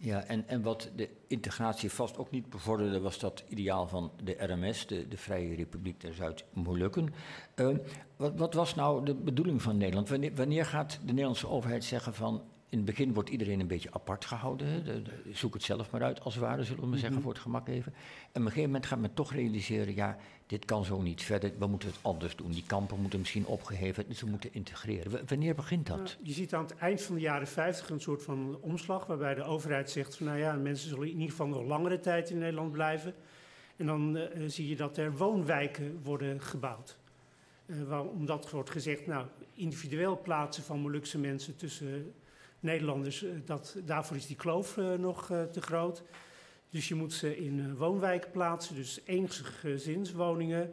Ja, 0.03 0.23
en, 0.23 0.47
en 0.47 0.61
wat 0.61 0.89
de 0.95 1.09
integratie 1.27 1.91
vast 1.91 2.17
ook 2.17 2.31
niet 2.31 2.49
bevorderde, 2.49 2.99
was 2.99 3.19
dat 3.19 3.43
ideaal 3.47 3.87
van 3.87 4.11
de 4.23 4.35
RMS, 4.39 4.87
de, 4.87 5.07
de 5.07 5.17
Vrije 5.17 5.55
Republiek 5.55 6.01
der 6.01 6.13
Zuid-Molukken. 6.13 7.13
Uh, 7.55 7.77
wat, 8.15 8.33
wat, 8.35 8.53
was 8.53 8.75
nou 8.75 9.05
de 9.05 9.15
bedoeling 9.15 9.61
van 9.61 9.77
Nederland? 9.77 10.09
Wanneer, 10.09 10.35
wanneer, 10.35 10.65
gaat 10.65 10.99
de 11.01 11.11
Nederlandse 11.11 11.47
overheid 11.47 11.83
zeggen 11.83 12.13
van 12.13 12.43
in 12.71 12.77
het 12.77 12.85
begin 12.85 13.13
wordt 13.13 13.29
iedereen 13.29 13.59
een 13.59 13.67
beetje 13.67 13.91
apart 13.93 14.25
gehouden. 14.25 14.67
hè. 14.67 14.83
De- 14.83 15.01
de- 15.01 15.11
zoek 15.33 15.53
het 15.53 15.63
zelf 15.63 15.91
maar 15.91 16.03
uit, 16.03 16.21
als 16.21 16.33
het 16.35 16.43
ware, 16.43 16.63
zullen 16.63 16.81
we 16.81 16.87
maar 16.87 16.97
zeggen, 16.97 17.21
voor 17.21 17.31
het 17.31 17.41
gemak 17.41 17.67
even. 17.67 17.93
En 17.93 18.01
op 18.29 18.35
een 18.35 18.41
gegeven 18.43 18.63
moment 18.63 18.85
gaat 18.85 18.99
men 18.99 19.13
toch 19.13 19.33
realiseren, 19.33 19.95
ja, 19.95 20.17
dit 20.47 20.65
kan 20.65 20.85
zo 20.85 21.01
niet 21.01 21.21
verder. 21.23 21.51
We 21.59 21.67
moeten 21.67 21.89
het 21.89 21.97
anders 22.01 22.35
doen. 22.35 22.51
Die 22.51 22.63
kampen 22.67 22.99
moeten 22.99 23.19
misschien 23.19 23.45
opgeheven, 23.45 24.05
dus 24.07 24.21
we 24.21 24.29
moeten 24.29 24.53
integreren. 24.53 25.11
W- 25.11 25.29
wanneer 25.29 25.55
begint 25.55 25.87
dat? 25.87 25.97
Nou, 25.97 26.09
je 26.23 26.33
ziet 26.33 26.53
aan 26.53 26.63
het 26.63 26.75
eind 26.75 27.01
van 27.01 27.15
de 27.15 27.21
jaren 27.21 27.47
50 27.47 27.89
een 27.89 28.01
soort 28.01 28.23
van 28.23 28.57
omslag 28.61 29.05
waarbij 29.05 29.35
de 29.35 29.43
overheid 29.43 29.89
zegt 29.89 30.15
van 30.15 30.25
nou 30.25 30.37
ja, 30.37 30.53
mensen 30.53 30.89
zullen 30.89 31.07
in 31.07 31.13
ieder 31.13 31.29
geval 31.29 31.47
nog 31.47 31.63
langere 31.63 31.99
tijd 31.99 32.29
in 32.29 32.37
Nederland 32.37 32.71
blijven. 32.71 33.13
En 33.75 33.85
dan 33.85 34.17
eh, 34.17 34.41
zie 34.47 34.67
je 34.69 34.75
dat 34.75 34.97
er 34.97 35.17
woonwijken 35.17 35.99
worden 36.03 36.41
gebouwd. 36.41 36.97
Eh, 37.65 37.75
waar, 37.87 38.05
omdat 38.05 38.49
wordt 38.49 38.69
gezegd, 38.69 39.07
nou, 39.07 39.25
individueel 39.53 40.21
plaatsen 40.21 40.63
van 40.63 40.79
Molukse 40.79 41.17
mensen 41.19 41.55
tussen 41.55 42.13
Nederlanders, 42.61 43.23
eh, 43.23 43.31
dat, 43.45 43.75
daarvoor 43.85 44.17
is 44.17 44.27
die 44.27 44.35
kloof 44.35 44.77
eh, 44.77 44.93
nog 44.93 45.31
eh, 45.31 45.43
te 45.43 45.61
groot. 45.61 46.03
Dus 46.69 46.87
je 46.87 46.95
moet 46.95 47.13
ze 47.13 47.37
in 47.37 47.75
woonwijken 47.75 48.31
plaatsen, 48.31 48.75
dus 48.75 48.99
eensgezinswoningen, 49.05 50.71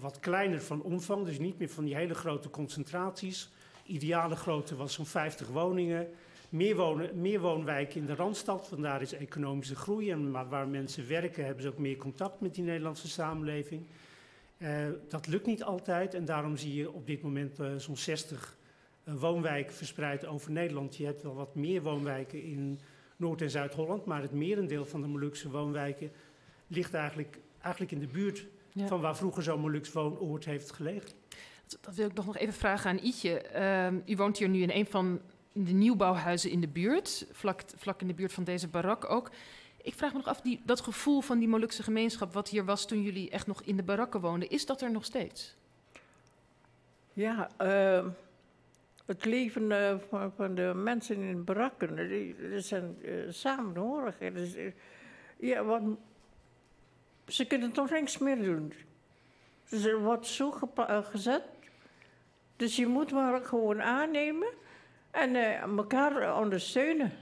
wat 0.00 0.20
kleiner 0.20 0.62
van 0.62 0.82
omvang, 0.82 1.26
dus 1.26 1.38
niet 1.38 1.58
meer 1.58 1.68
van 1.68 1.84
die 1.84 1.94
hele 1.94 2.14
grote 2.14 2.50
concentraties. 2.50 3.50
Ideale 3.86 4.36
grootte 4.36 4.76
was 4.76 4.92
zo'n 4.92 5.06
50 5.06 5.48
woningen. 5.48 6.08
Meer, 6.48 6.76
wonen, 6.76 7.20
meer 7.20 7.40
woonwijken 7.40 8.00
in 8.00 8.06
de 8.06 8.14
Randstad, 8.14 8.68
vandaar 8.68 9.02
is 9.02 9.12
economische 9.12 9.76
groei. 9.76 10.10
En 10.10 10.30
waar 10.48 10.68
mensen 10.68 11.08
werken, 11.08 11.44
hebben 11.44 11.62
ze 11.62 11.68
ook 11.68 11.78
meer 11.78 11.96
contact 11.96 12.40
met 12.40 12.54
die 12.54 12.64
Nederlandse 12.64 13.08
samenleving. 13.08 13.86
Dat 15.08 15.26
lukt 15.26 15.46
niet 15.46 15.62
altijd 15.62 16.14
en 16.14 16.24
daarom 16.24 16.56
zie 16.56 16.74
je 16.74 16.92
op 16.92 17.06
dit 17.06 17.22
moment 17.22 17.58
zo'n 17.76 17.96
60 17.96 18.57
woonwijken 19.16 19.74
verspreid 19.74 20.26
over 20.26 20.50
Nederland. 20.50 20.96
Je 20.96 21.04
hebt 21.04 21.22
wel 21.22 21.34
wat 21.34 21.54
meer 21.54 21.82
woonwijken 21.82 22.42
in 22.42 22.80
Noord- 23.16 23.42
en 23.42 23.50
Zuid-Holland, 23.50 24.04
maar 24.04 24.22
het 24.22 24.32
merendeel 24.32 24.84
van 24.86 25.00
de 25.00 25.06
Molukse 25.06 25.50
woonwijken 25.50 26.10
ligt 26.66 26.94
eigenlijk, 26.94 27.38
eigenlijk 27.60 27.92
in 27.92 28.00
de 28.00 28.06
buurt 28.06 28.46
Ja. 28.72 28.86
van 28.86 29.00
waar 29.00 29.16
vroeger 29.16 29.42
zo'n 29.42 29.60
Moluks 29.60 29.92
woonoord 29.92 30.44
heeft 30.44 30.72
gelegen. 30.72 31.10
Dat, 31.66 31.78
dat 31.80 31.94
wil 31.94 32.06
ik 32.06 32.14
nog 32.14 32.26
nog 32.26 32.36
even 32.36 32.54
vragen 32.54 32.90
aan 32.90 32.98
Ietje. 32.98 33.40
Ehm, 33.40 34.00
u 34.06 34.16
woont 34.16 34.38
hier 34.38 34.48
nu 34.48 34.62
in 34.62 34.70
een 34.70 34.86
van 34.86 35.20
de 35.52 35.72
nieuwbouwhuizen 35.72 36.50
in 36.50 36.60
de 36.60 36.68
buurt, 36.68 37.26
vlak, 37.32 37.62
vlak 37.76 38.00
in 38.00 38.06
de 38.06 38.14
buurt 38.14 38.32
van 38.32 38.44
deze 38.44 38.68
barak 38.68 39.10
ook. 39.10 39.30
Ik 39.82 39.94
vraag 39.94 40.12
me 40.12 40.18
nog 40.18 40.26
af, 40.26 40.40
die, 40.40 40.60
dat 40.64 40.80
gevoel 40.80 41.20
van 41.20 41.38
die 41.38 41.48
Molukse 41.48 41.82
gemeenschap 41.82 42.32
wat 42.32 42.48
hier 42.48 42.64
was 42.64 42.86
toen 42.86 43.02
jullie 43.02 43.30
echt 43.30 43.46
nog 43.46 43.62
in 43.62 43.76
de 43.76 43.82
barakken 43.82 44.20
woonden, 44.20 44.50
is 44.50 44.66
dat 44.66 44.82
er 44.82 44.90
nog 44.90 45.04
steeds? 45.04 45.56
Ja, 47.12 47.50
eh, 47.56 48.06
het 49.08 49.24
leven 49.24 49.72
eh, 49.72 49.94
van, 50.08 50.32
van 50.36 50.54
de 50.54 50.72
mensen 50.74 51.16
in 51.16 51.44
barakken, 51.44 51.98
eh, 51.98 52.08
die, 52.08 52.60
zijn 52.60 52.96
uh, 53.02 53.12
samenhorig. 53.28 54.18
hè. 54.18 54.32
Dus, 54.32 54.54
eh, 54.54 54.72
ja, 55.38 55.64
wat, 55.64 55.82
ze 57.26 57.44
kunnen 57.46 57.72
toch 57.72 57.90
niks 57.90 58.18
meer 58.18 58.42
doen. 58.42 58.72
Dus 59.68 59.84
er 59.84 60.00
wordt 60.02 60.26
zo 60.26 60.58
eh, 60.76 61.04
gezet. 61.04 61.42
Dus 62.56 62.76
je 62.76 62.86
moet 62.86 63.12
maar 63.12 63.40
gewoon 63.44 63.82
aannemen 63.82 64.48
en 65.10 65.34
eh, 65.36 65.60
elkaar 65.62 66.40
ondersteunen. 66.40 67.12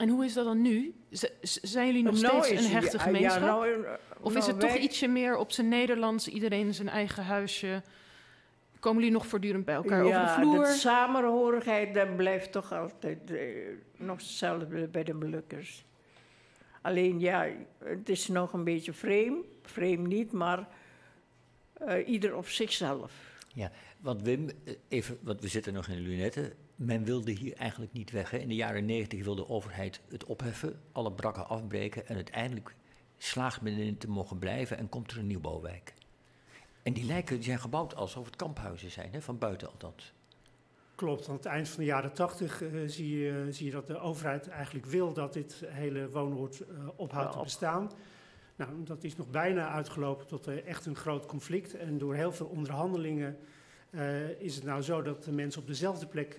En 0.00 0.08
hoe 0.08 0.24
is 0.24 0.32
dat 0.32 0.44
dan 0.44 0.62
nu? 0.62 0.94
Z- 1.10 1.24
zijn 1.42 1.86
jullie 1.86 2.02
nog 2.02 2.20
Nou 2.20 2.42
steeds 2.44 2.64
een 2.64 2.70
hechte 2.70 2.98
gemeenschap? 2.98 3.40
Ja, 3.40 3.46
nou, 3.46 3.84
eh, 3.84 3.92
of 4.20 4.34
is 4.36 4.38
nou, 4.38 4.50
het 4.50 4.60
toch 4.60 4.72
wij- 4.72 4.80
ietsje 4.80 5.08
meer 5.08 5.36
op 5.36 5.52
zijn 5.52 5.68
Nederlands, 5.68 6.28
iedereen 6.28 6.66
in 6.66 6.74
zijn 6.74 6.88
eigen 6.88 7.24
huisje? 7.24 7.82
Komen 8.82 9.02
jullie 9.02 9.16
nog 9.16 9.26
voortdurend 9.26 9.64
bij 9.64 9.74
elkaar 9.74 10.04
over 10.04 10.20
de 10.20 10.28
vloer? 10.28 10.64
de 10.64 10.72
samenhorigheid 10.72 11.94
dat 11.94 12.16
blijft 12.16 12.52
toch 12.52 12.72
altijd 12.72 13.30
eh, 13.30 13.46
nog 13.96 14.16
hetzelfde 14.16 14.88
bij 14.88 15.04
de 15.04 15.14
Molukkers. 15.14 15.84
Alleen 16.80 17.20
ja, 17.20 17.48
het 17.84 18.08
is 18.08 18.28
nog 18.28 18.52
een 18.52 18.64
beetje 18.64 18.92
vreemd. 18.92 19.46
Vreemd 19.62 20.06
niet, 20.06 20.32
maar 20.32 20.68
eh, 21.72 22.08
ieder 22.08 22.36
op 22.36 22.48
zichzelf. 22.48 23.12
Want 24.00 24.22
Wim, 24.22 24.48
eh, 24.64 24.74
even, 24.88 25.18
want 25.20 25.40
we 25.40 25.48
zitten 25.48 25.72
nog 25.72 25.86
in 25.86 25.96
de 25.96 26.02
lunetten. 26.02 26.52
Men 26.76 27.04
wilde 27.04 27.30
hier 27.32 27.54
eigenlijk 27.56 27.92
niet 27.92 28.10
weg. 28.10 28.30
Hè? 28.30 28.38
In 28.38 28.48
de 28.48 28.54
jaren 28.54 28.84
negentig 28.84 29.24
wilde 29.24 29.42
de 29.42 29.48
overheid 29.48 30.00
het 30.08 30.24
opheffen, 30.24 30.80
alle 30.92 31.12
brakken 31.12 31.48
afbreken 31.48 32.06
en 32.06 32.14
uiteindelijk 32.14 32.74
slaagt 33.18 33.60
men 33.60 33.78
erin 33.78 33.98
te 33.98 34.08
mogen 34.08 34.38
blijven 34.38 34.78
en 34.78 34.88
komt 34.88 35.10
er 35.10 35.18
een 35.18 35.26
nieuwbouwwijk. 35.26 35.94
En 36.82 36.92
die 36.92 37.04
lijken 37.04 37.34
die 37.36 37.44
zijn 37.44 37.58
gebouwd 37.60 37.94
alsof 37.94 38.26
het 38.26 38.36
kamphuizen 38.36 38.90
zijn, 38.90 39.12
hè? 39.12 39.20
van 39.22 39.38
buiten 39.38 39.68
althans. 39.68 40.12
Klopt, 40.94 41.28
aan 41.28 41.34
het 41.34 41.44
eind 41.44 41.68
van 41.68 41.78
de 41.78 41.84
jaren 41.84 42.12
tachtig 42.12 42.62
zie, 42.86 43.18
je, 43.18 43.46
zie 43.50 43.66
je 43.66 43.72
dat 43.72 43.86
de 43.86 43.98
overheid 43.98 44.48
eigenlijk 44.48 44.86
wil 44.86 45.12
dat 45.12 45.32
dit 45.32 45.62
hele 45.66 46.08
woonoord 46.10 46.60
eh, 46.60 46.88
ophoudt 46.96 47.28
te 47.28 47.32
Ja, 47.32 47.38
op- 47.38 47.44
bestaan. 47.44 47.90
Nou, 48.56 48.70
dat 48.84 49.04
is 49.04 49.16
nog 49.16 49.30
bijna 49.30 49.68
uitgelopen 49.68 50.26
tot 50.26 50.46
eh, 50.46 50.66
echt 50.66 50.86
een 50.86 50.96
groot 50.96 51.26
conflict. 51.26 51.76
En 51.76 51.98
door 51.98 52.14
heel 52.14 52.32
veel 52.32 52.46
onderhandelingen 52.46 53.38
is 54.38 54.54
het 54.54 54.64
nou 54.64 54.82
zo 54.82 55.02
dat 55.02 55.24
de 55.24 55.32
mensen 55.32 55.60
op 55.60 55.66
dezelfde 55.66 56.06
plek 56.06 56.38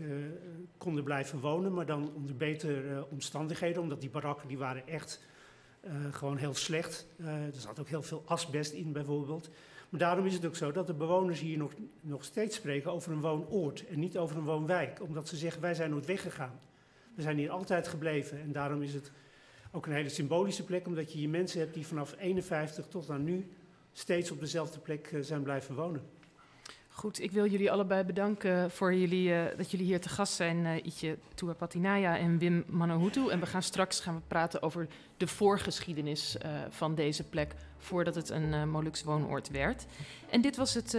konden 0.77 1.03
blijven 1.03 1.39
wonen, 1.39 1.73
maar 1.73 1.85
dan 1.85 2.13
onder 2.15 2.35
betere 2.35 3.07
omstandigheden, 3.09 3.81
omdat 3.81 4.01
die 4.01 4.09
barakken 4.09 4.47
die 4.47 4.57
waren 4.57 4.87
echt 4.87 5.21
gewoon 6.11 6.37
heel 6.37 6.53
slecht. 6.53 7.07
Er 7.25 7.51
zat 7.53 7.79
ook 7.79 7.87
heel 7.87 8.01
veel 8.03 8.23
asbest 8.25 8.71
in 8.73 8.91
bijvoorbeeld. 8.91 9.49
Maar 9.93 10.01
daarom 10.01 10.25
is 10.25 10.33
het 10.33 10.45
ook 10.45 10.55
zo 10.55 10.71
dat 10.71 10.87
de 10.87 10.93
bewoners 10.93 11.39
hier 11.39 11.57
nog, 11.57 11.73
nog 12.01 12.23
steeds 12.23 12.55
spreken 12.55 12.91
over 12.91 13.11
een 13.11 13.21
woonoord 13.21 13.87
en 13.87 13.99
niet 13.99 14.17
over 14.17 14.37
een 14.37 14.43
woonwijk. 14.43 15.01
Omdat 15.01 15.27
ze 15.27 15.35
zeggen, 15.35 15.61
wij 15.61 15.73
zijn 15.73 15.89
nooit 15.89 16.05
weggegaan. 16.05 16.59
We 17.15 17.21
zijn 17.21 17.37
hier 17.37 17.49
altijd 17.49 17.87
gebleven. 17.87 18.41
En 18.41 18.51
daarom 18.51 18.81
is 18.81 18.93
het 18.93 19.11
ook 19.71 19.85
een 19.85 19.93
hele 19.93 20.09
symbolische 20.09 20.63
plek, 20.63 20.87
omdat 20.87 21.11
je 21.11 21.17
hier 21.17 21.29
mensen 21.29 21.59
hebt 21.59 21.73
die 21.73 21.87
vanaf 21.87 22.15
51 22.19 22.87
tot 22.87 23.09
aan 23.09 23.23
nu 23.23 23.51
steeds 23.91 24.31
op 24.31 24.39
dezelfde 24.39 24.79
plek 24.79 25.07
eh, 25.07 25.19
zijn 25.21 25.43
blijven 25.43 25.75
wonen. 25.75 26.01
Goed, 26.95 27.21
ik 27.21 27.31
wil 27.31 27.45
jullie 27.45 27.71
allebei 27.71 28.03
bedanken 28.03 28.71
voor 28.71 28.93
jullie, 28.93 29.33
eh, 29.33 29.57
dat 29.57 29.71
jullie 29.71 29.85
hier 29.85 30.01
te 30.01 30.09
gast 30.09 30.33
zijn, 30.33 30.65
eh 30.65 30.85
Ietje 30.85 31.17
Tuapatinaya 31.35 32.17
en 32.17 32.37
Wim 32.37 32.63
Manahutu. 32.67 33.29
En 33.29 33.39
we 33.39 33.45
gaan 33.45 33.63
straks 33.63 33.99
gaan 33.99 34.15
we 34.15 34.21
praten 34.27 34.61
over 34.61 34.87
de 35.17 35.27
voorgeschiedenis 35.27 36.37
eh, 36.37 36.51
van 36.69 36.95
deze 36.95 37.23
plek, 37.23 37.53
voordat 37.77 38.15
het 38.15 38.29
een 38.29 38.53
eh 38.53 38.63
Moluks 38.63 39.03
woonoord 39.03 39.49
werd. 39.49 39.85
En 40.29 40.41
dit 40.41 40.55
was 40.55 40.73
het... 40.73 40.97